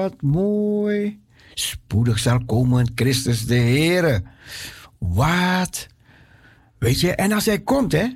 [0.10, 1.22] Wat mooi.
[1.54, 4.22] Spoedig zal komen Christus de Heer.
[4.98, 5.88] Wat?
[6.78, 8.08] Weet je, en als hij komt, hè?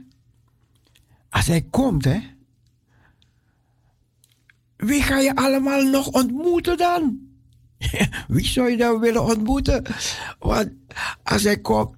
[1.30, 2.20] Als hij komt, hè?
[4.76, 7.20] Wie ga je allemaal nog ontmoeten dan?
[8.28, 9.84] Wie zou je dan willen ontmoeten?
[10.40, 10.70] Want
[11.24, 11.96] als hij komt,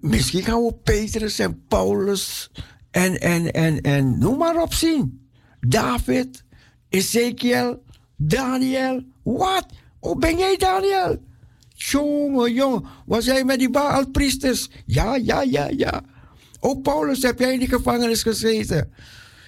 [0.00, 2.50] misschien gaan we Petrus en Paulus
[2.90, 5.28] en, en, en, en noem maar op zien.
[5.60, 6.44] David,
[6.88, 7.82] Ezekiel,
[8.16, 9.02] Daniel.
[9.22, 9.66] Wat?
[10.00, 11.22] Hoe ben jij Daniel?
[11.74, 12.84] Jongen, jongen.
[13.06, 14.70] Was jij met die Baalpriesters?
[14.86, 16.02] Ja, ja, ja, ja.
[16.60, 18.92] Oh, Paulus, heb jij in die gevangenis gezeten?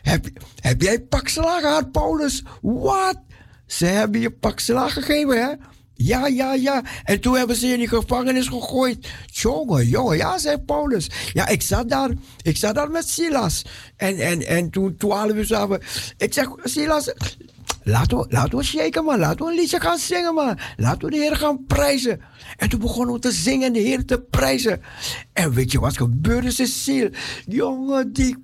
[0.03, 0.27] Heb,
[0.61, 2.43] heb jij pak gehad, Paulus?
[2.63, 3.19] Wat?
[3.67, 5.55] Ze hebben je pak gegeven, hè?
[5.95, 6.83] Ja, ja, ja.
[7.05, 9.09] En toen hebben ze in die gevangenis gegooid.
[9.27, 11.11] Jongen, jongen, ja, zei Paulus.
[11.33, 12.11] Ja, ik zat daar,
[12.43, 13.65] ik zat daar met Silas.
[13.97, 15.81] En, en, en toen twaalf uur samen.
[16.17, 17.13] Ik zeg, Silas,
[17.87, 19.19] laten we, laten shaken, man.
[19.19, 20.59] Laten we een liedje gaan zingen, man.
[20.77, 22.21] Laten we de Heer gaan prijzen.
[22.57, 24.83] En toen begonnen we te zingen en de Heer te prijzen.
[25.33, 27.13] En weet je wat gebeurde, Cecile?
[27.47, 28.37] Jongen, die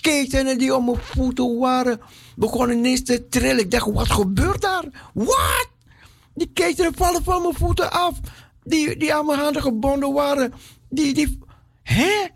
[0.00, 2.00] ketenen die om mijn voeten waren,
[2.36, 3.58] begonnen ineens te trillen.
[3.58, 4.84] Ik dacht, wat gebeurt daar?
[5.14, 5.68] Wat?
[6.34, 8.20] Die ketenen vallen van mijn voeten af.
[8.64, 10.52] Die, die aan mijn handen gebonden waren.
[10.88, 11.38] Die, die,
[11.82, 12.26] hè?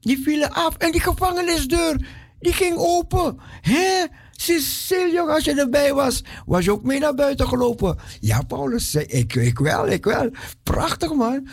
[0.00, 0.76] Die vielen af.
[0.76, 2.06] En die gevangenisdeur,
[2.40, 3.40] die ging open.
[3.60, 4.04] Hè?
[4.40, 7.96] Cecile, als je erbij was, was je ook mee naar buiten gelopen.
[8.20, 10.30] Ja, Paulus, ik, ik wel, ik wel.
[10.62, 11.48] Prachtig, man.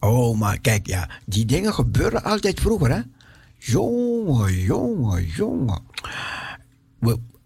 [0.00, 3.00] Oh, maar kijk, ja, die dingen gebeuren altijd vroeger, hè?
[3.58, 5.82] Jongen, jongen, jongen.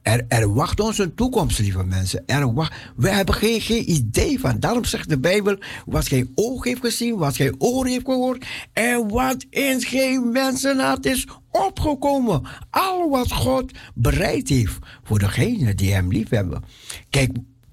[0.07, 2.23] Er, er wacht ons een toekomst, lieve mensen.
[2.27, 4.61] Er wacht, we hebben geen, geen idee van.
[4.61, 8.47] Daarom zegt de Bijbel: wat geen oog heeft gezien, wat geen oor heeft gehoord.
[8.73, 12.43] En wat in geen mensenhart is opgekomen.
[12.71, 16.63] Al wat God bereid heeft voor degenen die hem lief hebben.
[17.11, 17.31] Kijk,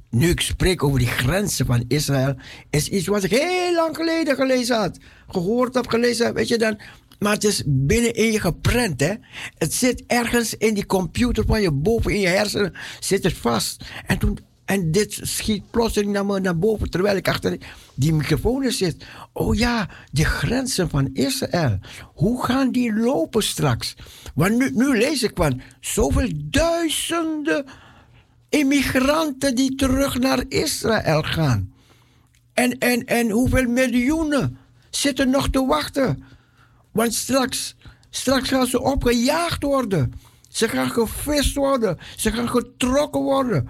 [0.10, 2.35] nu ik spreek over die grenzen van Israël,
[2.69, 4.97] is iets wat ik heel lang geleden gelezen had.
[5.27, 6.80] Gehoord heb, gelezen heb, weet je dan.
[7.23, 9.13] Maar het is binnenin je geprent, hè.
[9.57, 13.83] Het zit ergens in die computer van je boven in je hersenen, zit het vast.
[14.05, 17.57] En, toen, en dit schiet plotseling naar, me, naar boven, terwijl ik achter
[17.93, 19.05] die microfoon zit.
[19.33, 21.79] Oh ja, de grenzen van Israël.
[22.13, 23.95] Hoe gaan die lopen straks?
[24.35, 27.65] Want nu, nu lees ik van zoveel duizenden
[28.49, 31.73] immigranten die terug naar Israël gaan.
[32.53, 34.57] En, en, en hoeveel miljoenen
[34.89, 36.31] zitten nog te wachten?
[36.94, 37.76] Want straks,
[38.10, 40.14] straks gaan ze opgejaagd worden.
[40.49, 41.98] Ze gaan gevist worden.
[42.15, 43.70] Ze gaan getrokken worden.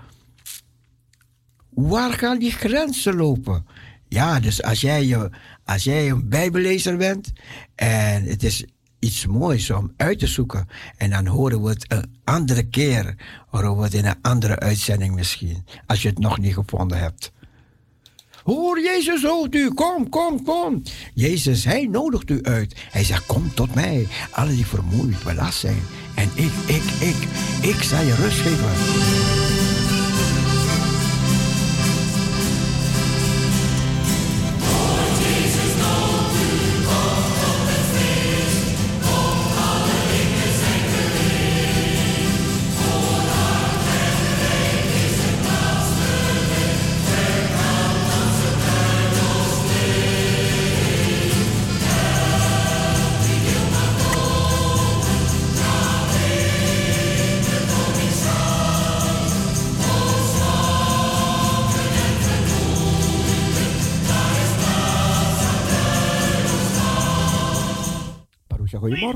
[1.69, 3.65] Waar gaan die grenzen lopen?
[4.07, 5.29] Ja, dus als jij,
[5.65, 7.33] als jij een bijbellezer bent
[7.75, 8.65] en het is
[9.03, 10.67] iets moois om uit te zoeken.
[10.97, 13.15] En dan horen we het een andere keer,
[13.47, 17.31] horen we het in een andere uitzending misschien, als je het nog niet gevonden hebt.
[18.43, 20.81] Hoor, Jezus hoort u, kom, kom, kom.
[21.13, 22.75] Jezus, hij nodigt u uit.
[22.91, 25.81] Hij zegt, kom tot mij, alle die vermoeid, belast zijn.
[26.15, 27.15] En ik, ik, ik,
[27.61, 29.42] ik zal je rust geven.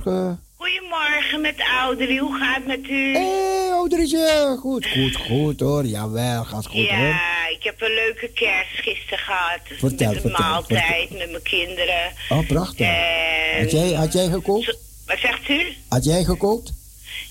[0.03, 0.41] Goedemorgen.
[0.57, 2.17] Goedemorgen met Audrey.
[2.17, 3.13] Hoe gaat het met u?
[3.13, 4.57] Hé, hey, Audreytje.
[4.59, 5.85] Goed, goed, goed hoor.
[5.85, 7.07] Jawel, gaat goed ja, hoor.
[7.07, 9.59] Ja, ik heb een leuke kerst gisteren gehad.
[9.63, 12.13] Vertel, met een vertel, maaltijd met mijn kinderen.
[12.29, 12.87] Oh, prachtig.
[12.87, 13.59] En...
[13.59, 14.77] Had, jij, had jij gekookt?
[15.05, 15.75] Wat zegt u?
[15.89, 16.73] Had jij gekookt?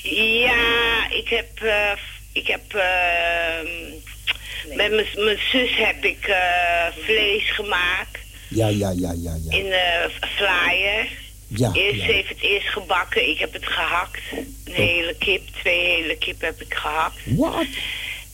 [0.03, 1.61] Ja, ik heb...
[1.63, 1.93] Uh,
[2.33, 2.75] ik heb...
[2.75, 2.83] Uh,
[4.77, 8.19] met mijn zus heb ik uh, vlees gemaakt.
[8.49, 9.57] Ja, ja, ja, ja, ja.
[9.57, 11.25] In de flyer.
[11.49, 12.07] Ja, eerst ja.
[12.07, 13.29] heeft het eerst gebakken.
[13.29, 14.21] Ik heb het gehakt.
[14.65, 17.17] Een hele kip, twee hele kip heb ik gehakt.
[17.25, 17.65] Wat?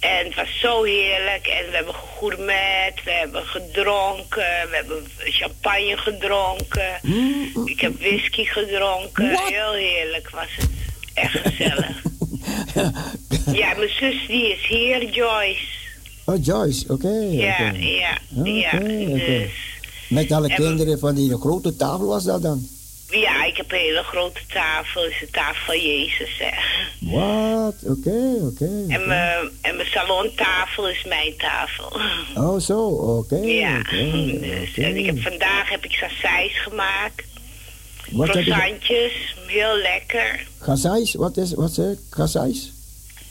[0.00, 1.46] En het was zo heerlijk.
[1.46, 6.98] En we hebben gegourmet, we hebben gedronken, we hebben champagne gedronken.
[7.02, 9.32] Mm, Ik heb whisky gedronken.
[9.32, 9.48] What?
[9.48, 10.68] Heel heerlijk was het.
[11.14, 12.02] Echt gezellig.
[13.60, 15.64] ja, mijn zus die is hier, Joyce.
[16.24, 17.08] Oh, Joyce, oké.
[17.30, 18.70] Ja, ja, Oké, ja.
[18.74, 19.14] oké.
[19.14, 19.50] Dus,
[20.08, 22.66] Met alle En- kinderen van die grote tafel was dat dan?
[23.20, 25.04] Ja, ik heb een hele grote tafel.
[25.06, 26.50] Is de tafel van Jezus, hè.
[27.00, 27.74] Wat?
[27.84, 28.84] Oké, oké.
[28.88, 32.00] En mijn, en mijn salontafel is mijn tafel.
[32.36, 33.36] Oh, zo, oké.
[33.36, 33.82] Ja,
[34.40, 37.24] dus, en ik heb vandaag heb ik sausijs gemaakt.
[38.10, 38.28] Wat?
[38.28, 39.12] Croissantjes,
[39.46, 40.46] heel lekker.
[40.60, 41.14] Gazais?
[41.14, 41.96] Wat is, wat zeg?
[42.10, 42.72] Gazais?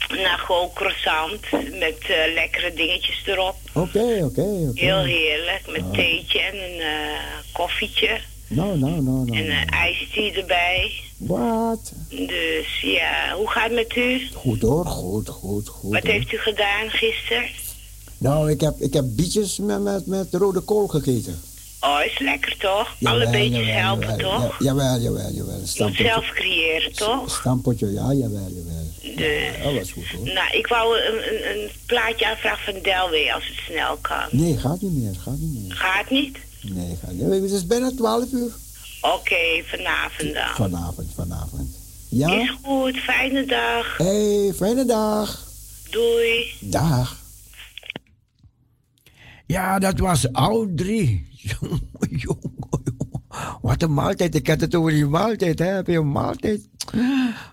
[0.08, 3.56] Nou, gewoon croissant met eh, lekkere dingetjes erop.
[3.72, 4.80] Oké, oké, oké.
[4.80, 5.92] Heel heerlijk, met Ah.
[5.92, 7.18] theetje en een eh,
[7.52, 8.20] koffietje.
[8.54, 9.38] Nou, nou, nou, nou.
[9.38, 10.92] En een ijsthee erbij.
[11.16, 11.92] Wat?
[12.08, 14.28] Dus ja, hoe gaat het met u?
[14.34, 15.92] Goed hoor, goed, goed, goed.
[15.92, 16.12] Wat hoor.
[16.12, 17.44] heeft u gedaan gisteren?
[18.18, 21.40] Nou, ik heb, ik heb bietjes met, met, met rode kool gegeten.
[21.80, 22.96] Oh, is lekker toch?
[22.98, 24.58] Jawel, Alle beetjes jawel, helpen jawel, toch?
[24.58, 25.60] Ja, jawel, jawel, jawel.
[25.64, 26.04] Stampotje.
[26.04, 27.30] zelf creëren toch?
[27.30, 29.16] Stampotje, ja, jawel, jawel.
[29.16, 29.56] Dus.
[29.56, 30.24] Ja, dat was goed hoor.
[30.24, 34.26] Nou, ik wou een, een, een plaatje aanvragen van Delway als het snel kan.
[34.30, 35.76] Nee, gaat niet meer, gaat niet meer.
[35.76, 36.38] Gaat niet?
[36.62, 37.42] Nee, niet.
[37.42, 38.50] Het is bijna 12 uur.
[39.00, 40.48] Oké, vanavond dan.
[40.54, 41.68] Vanavond, vanavond.
[42.10, 42.46] Is Ja?
[42.62, 43.96] goed, fijne dag.
[43.96, 45.46] Hé, hey, fijne dag.
[45.90, 46.44] Doei.
[46.60, 47.20] Dag.
[49.46, 51.24] Ja, dat was Audrey.
[51.60, 53.60] Jongen, jongen, jongen.
[53.62, 54.34] Wat een maaltijd.
[54.34, 55.58] Ik had het over die maaltijd.
[55.58, 55.66] Hè?
[55.66, 56.68] Heb je een maaltijd?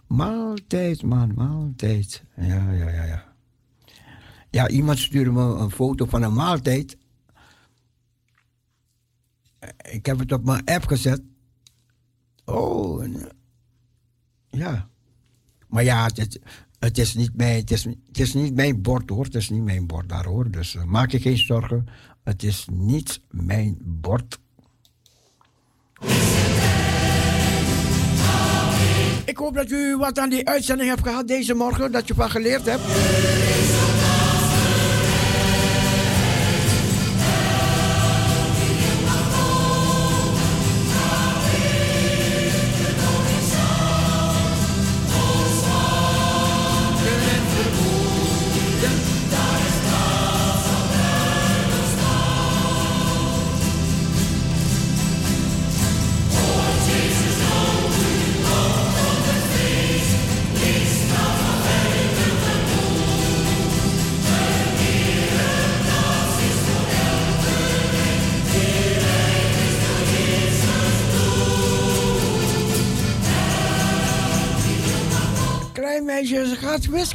[0.08, 2.24] Maaltijd, man, maaltijd.
[2.36, 3.24] Ja, ja, ja, ja.
[4.52, 6.98] Ja, iemand stuurde me een foto van een maaltijd.
[9.92, 11.22] Ik heb het op mijn app gezet.
[12.46, 13.30] Oh, en,
[14.50, 14.90] ja.
[15.68, 16.40] Maar ja, het, het,
[16.80, 19.24] het is niet mijn, het, is, het is niet mijn bord hoor.
[19.24, 20.52] Het is niet mijn bord daar hoor.
[20.52, 21.88] Dus eh, maak je geen zorgen.
[22.24, 24.40] Het is niet mijn bord.
[29.26, 32.30] Ik hoop dat u wat aan die uitzending hebt gehad deze morgen, dat je van
[32.30, 32.84] geleerd hebt.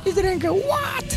[0.05, 0.53] Gaat whisky drinken.
[0.53, 1.17] Wat?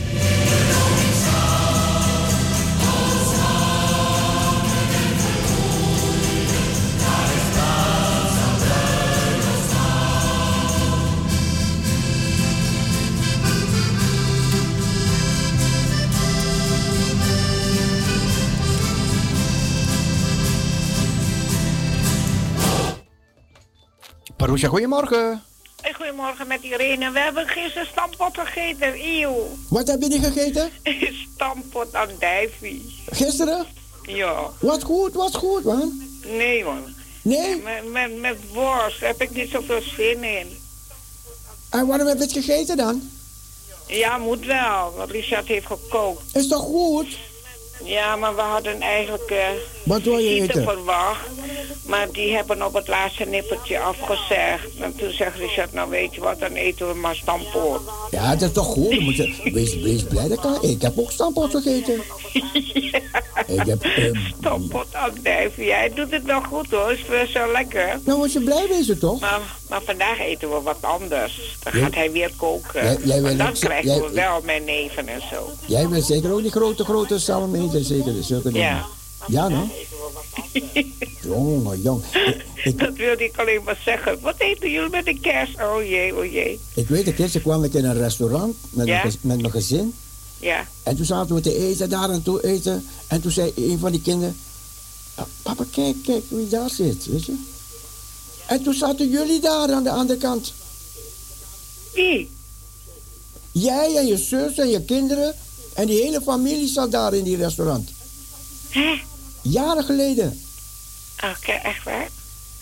[24.38, 25.42] Parousia, goedemorgen.
[26.08, 27.12] Goedemorgen met Irene.
[27.12, 28.94] We hebben gisteren stampot gegeten.
[29.04, 29.48] Eeuw.
[29.70, 30.72] Wat heb je niet gegeten?
[31.34, 33.04] stampot aan dijvie.
[33.10, 33.66] Gisteren?
[34.02, 34.50] Ja.
[34.60, 36.02] Wat goed, wat goed, man.
[36.26, 36.84] Nee, man.
[37.22, 37.62] Nee?
[37.62, 40.58] Met, met, met worst heb ik niet zoveel zin in.
[41.70, 43.10] En waarom heb je het gegeten dan?
[43.88, 44.94] Ja, moet wel.
[44.96, 46.36] Want Richard heeft gekookt.
[46.36, 47.18] Is toch goed?
[47.84, 49.50] Ja, maar we hadden eigenlijk eh
[49.88, 50.64] Wat wil je eten?
[50.64, 51.28] verwacht.
[51.86, 54.68] Maar die hebben op het laatste nippertje afgezegd.
[54.80, 57.82] En toen zegt Richard, nou weet je wat, dan eten we maar stampoot.
[58.12, 58.90] Ja, dat is toch goed?
[58.90, 60.62] Dan moet je, wees, wees blij dat kan.
[60.62, 62.02] Ik heb ook stamppot gegeten.
[63.48, 63.84] Ik heb...
[63.84, 65.66] ehm, Stampoot aan dijvie.
[65.66, 68.00] Jij doet het wel goed hoor, is best wel lekker.
[68.06, 69.20] nou, moet je blij wezen, toch?
[69.20, 69.40] Maar,
[69.70, 71.58] maar vandaag eten we wat anders.
[71.64, 71.84] Dan Ja.
[71.84, 72.84] gaat hij weer koken.
[72.84, 75.50] Jij- jij wil dan krijgen jij- we wel mijn neven en zo.
[75.66, 78.14] Jij wil zeker ook die grote, grote salm eten, zeker?
[78.22, 78.86] Zulke dingen.
[79.28, 79.48] Ja.
[79.48, 79.70] Ja, no?
[81.22, 82.04] Jongen, jong.
[82.76, 84.20] Dat wilde ik alleen maar zeggen.
[84.22, 85.56] Wat eten jullie met de kerst?
[85.62, 86.60] Oh jee, oh jee.
[86.74, 89.02] ik weet, een keertje kwam ik in een restaurant met, Ja?
[89.04, 89.94] mijn, met mijn gezin.
[90.40, 90.68] Ja.
[90.84, 92.86] En toen zaten we te eten, daar en toe eten.
[93.08, 94.38] En toen zei een van die kinderen...
[95.16, 97.34] "Ah, Papa, kijk, kijk wie daar zit, weet je?
[98.48, 100.54] En toen zaten jullie daar aan de andere kant.
[101.94, 102.30] Wie?
[103.52, 105.36] Jij en je zus en je kinderen.
[105.74, 107.90] En die hele familie zat daar in die restaurant.
[108.70, 109.00] Hè?
[109.50, 110.42] Jaren geleden.
[111.16, 112.08] Oké, echt waar?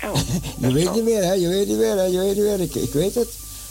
[0.03, 0.19] Oh.
[0.59, 1.33] Je weet niet meer, hè?
[1.33, 2.03] Je weet niet meer, hè?
[2.03, 2.59] Je weet niet meer.
[2.59, 3.27] Ik, ik weet het.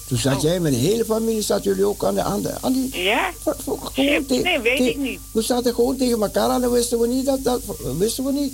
[0.09, 0.43] Toen zat Oh.
[0.43, 2.23] jij met de hele familie, zat jullie ook aan de...
[2.23, 3.31] Aan, de, aan die Ja?
[3.43, 5.21] voor- voor- gewoon Shit, te- nee, weet te- ik niet.
[5.33, 7.45] We zaten gewoon tegen elkaar aan en wisten we niet dat...
[7.45, 7.61] dat
[7.99, 8.53] wisten we niet.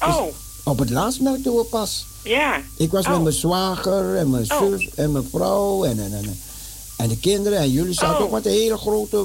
[0.00, 0.22] Oh,
[0.64, 2.06] Op het laatst merkten we pas.
[2.22, 2.60] ja.
[2.76, 3.22] Ik was met Oh.
[3.22, 4.58] mijn zwager en mijn Oh.
[4.72, 6.40] zus en mijn vrouw en, en, en,
[6.96, 7.58] en de kinderen.
[7.58, 9.24] En jullie zaten ook met een hele grote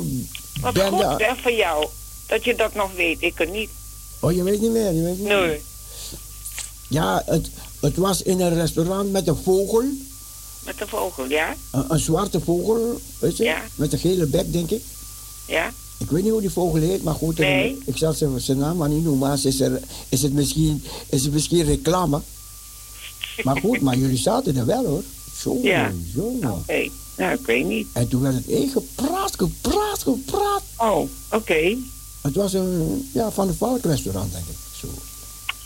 [0.61, 1.03] Wat bende.
[1.05, 1.87] goed hè, van jou.
[2.27, 3.17] Dat je dat nog weet.
[3.21, 3.69] Ik kan niet.
[4.19, 5.59] Oh, je weet niet meer, je weet niet meer.
[6.89, 7.49] Ja, het,
[7.79, 9.83] het was in een restaurant met een vogel.
[10.65, 11.55] Met de vogel, ja?
[11.71, 13.43] Een, een zwarte vogel, weet je?
[13.43, 13.61] Ja.
[13.75, 14.81] Met een gele bek, denk ik.
[15.47, 15.71] Ja?
[15.97, 17.37] Ik weet niet hoe die vogel heet, maar goed.
[17.37, 17.69] Nee.
[17.71, 19.27] Ik, ik zal zijn, zijn naam maar niet noemen.
[19.27, 22.21] maar Is, er, is, het misschien, is het misschien reclame?
[23.43, 25.03] Maar goed, maar jullie zaten er wel hoor.
[25.43, 25.91] Jongen, Ja.
[26.15, 26.51] jongen.
[26.51, 26.89] Oké.
[27.17, 27.87] Nou, ik weet niet.
[27.93, 30.61] En toen werd het één gepraat, gepraat, gepraat.
[30.77, 31.77] Oh, oké.
[32.27, 34.55] Het was een ja, van de Valk restaurant, denk ik.
[34.79, 34.87] Zo.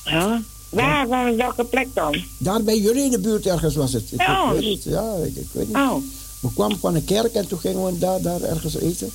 [0.05, 0.41] Ja.
[0.69, 2.23] Waar, waar, welke plek dan?
[2.37, 4.11] Daar bij jullie in de buurt ergens was het.
[4.11, 4.49] Ik, Oh.
[4.53, 5.75] ik weet niet, ja, ik, ik weet niet.
[5.75, 5.95] Oh.
[6.39, 9.09] We kwamen van een kerk en toen gingen we daar, daar ergens eten.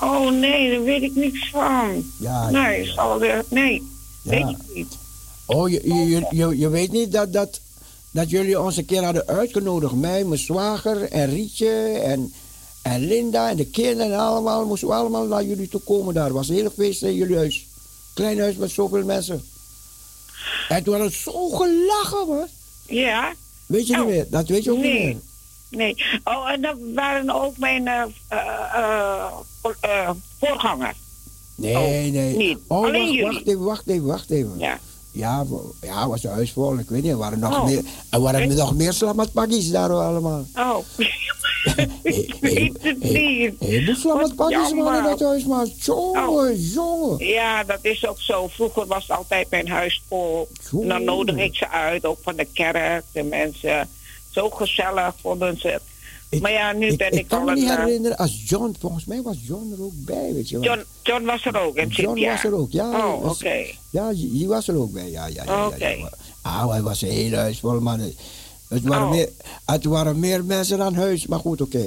[0.00, 2.04] Oh nee, daar weet ik niks van.
[2.16, 3.82] Ja, ja, Nee, zal er, nee.
[4.22, 4.30] Ja.
[4.30, 4.96] Weet ik niet.
[5.46, 7.60] Oh, je, je, je, je, je weet niet dat, dat,
[8.10, 9.94] dat jullie ons een keer hadden uitgenodigd.
[9.94, 11.68] Mij, mijn zwager en Rietje
[12.04, 12.32] en,
[12.84, 14.66] en Linda en de kinderen en allemaal.
[14.66, 16.24] Moesten we allemaal naar jullie toe komen daar.
[16.24, 17.66] Het was een hele feest in jullie huis.
[18.14, 19.42] Klein huis met zoveel mensen.
[20.68, 22.46] En toen hadden we zo gelachen, hoor.
[22.86, 23.32] Ja?
[23.66, 23.98] Weet je Oh.
[23.98, 24.26] niet meer?
[24.30, 25.04] Dat weet je ook niet Nee.
[25.04, 25.16] meer.
[25.70, 26.04] Nee.
[26.24, 28.02] Oh, en dat waren ook mijn eh,
[29.80, 30.96] eh, voorgangers.
[31.54, 32.36] Nee, Oh, nee.
[32.36, 32.58] niet.
[32.66, 33.24] Oh, Alleen wacht, jullie.
[33.24, 34.58] wacht even, wacht even, wacht even.
[34.58, 34.78] Ja.
[35.12, 35.44] Ja,
[35.80, 36.78] ja, was een huis vol.
[36.78, 37.64] Ik weet niet, er waren nog Oh.
[37.64, 40.46] meer, er waren nog meer slamatpakjes daar allemaal.
[40.56, 40.76] Oh.
[42.02, 43.54] ik weet het niet.
[43.58, 47.26] Heel Wat waren in dat huis, maar jongen, jongen.
[47.26, 48.48] Ja, dat is ook zo.
[48.48, 50.48] Vroeger was het altijd mijn huis vol.
[50.82, 53.88] En dan nodig ik ze uit, ook van de kerk, de mensen.
[54.30, 55.82] Zo gezellig vonden ze het.
[56.28, 58.42] Ik- maar ja, nu ik, ben ik, ik, kan al me niet eh, herinneren als
[58.46, 60.64] John, volgens mij was John er ook bij, weet je wel.
[60.64, 61.76] John, John was er ook.
[61.76, 62.30] En John Cynthia.
[62.32, 63.06] was er ook, ja.
[63.06, 63.64] Oh, oké.
[63.90, 65.52] Ja, die was er ook bij, ja, ja, ja.
[65.52, 65.86] ja, Oké.
[65.86, 66.10] ja, ja.
[66.42, 68.12] Ah, hij was een hele huis vol, man.
[68.74, 69.10] Het waren, Oh.
[69.10, 69.28] meer,
[69.64, 71.86] het waren meer mensen dan huis, maar goed, oké.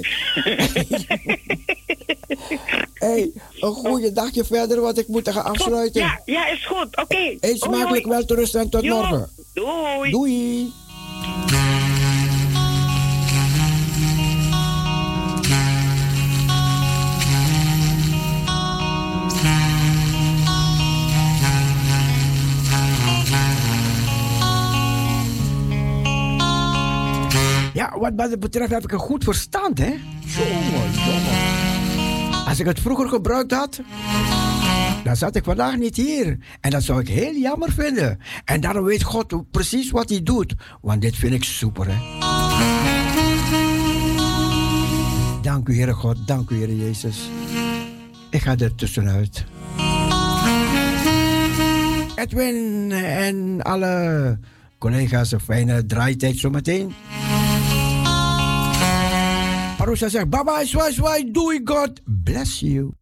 [2.94, 6.00] hey, een goede dagje verder, want ik moet gaan afsluiten.
[6.00, 6.96] Ja, ja, is goed.
[6.96, 7.36] Oké.
[7.40, 9.28] Eet smakelijk wel te rusten en tot Jo, morgen.
[9.54, 10.10] Doei.
[10.10, 10.72] Doei.
[27.98, 29.94] Wat dat betreft heb ik een goed verstand, hè?
[30.20, 32.46] Jongen, jongen.
[32.46, 33.80] Als ik het vroeger gebruikt had,
[35.04, 36.38] dan zat ik vandaag niet hier.
[36.60, 38.18] En dat zou ik heel jammer vinden.
[38.44, 40.54] En daarom weet God precies wat hij doet.
[40.80, 41.96] Want dit vind ik super, hè?
[45.42, 46.26] Dank u, Heere God.
[46.26, 47.30] Dank u, Heere Jezus.
[48.30, 49.44] Ik ga er tussenuit.
[52.14, 54.38] Edwin en alle
[54.78, 56.94] collega's een fijne draaitijd zometeen.
[59.88, 62.97] Parousia zegt, bye bye, swai swai, doei God, bless you.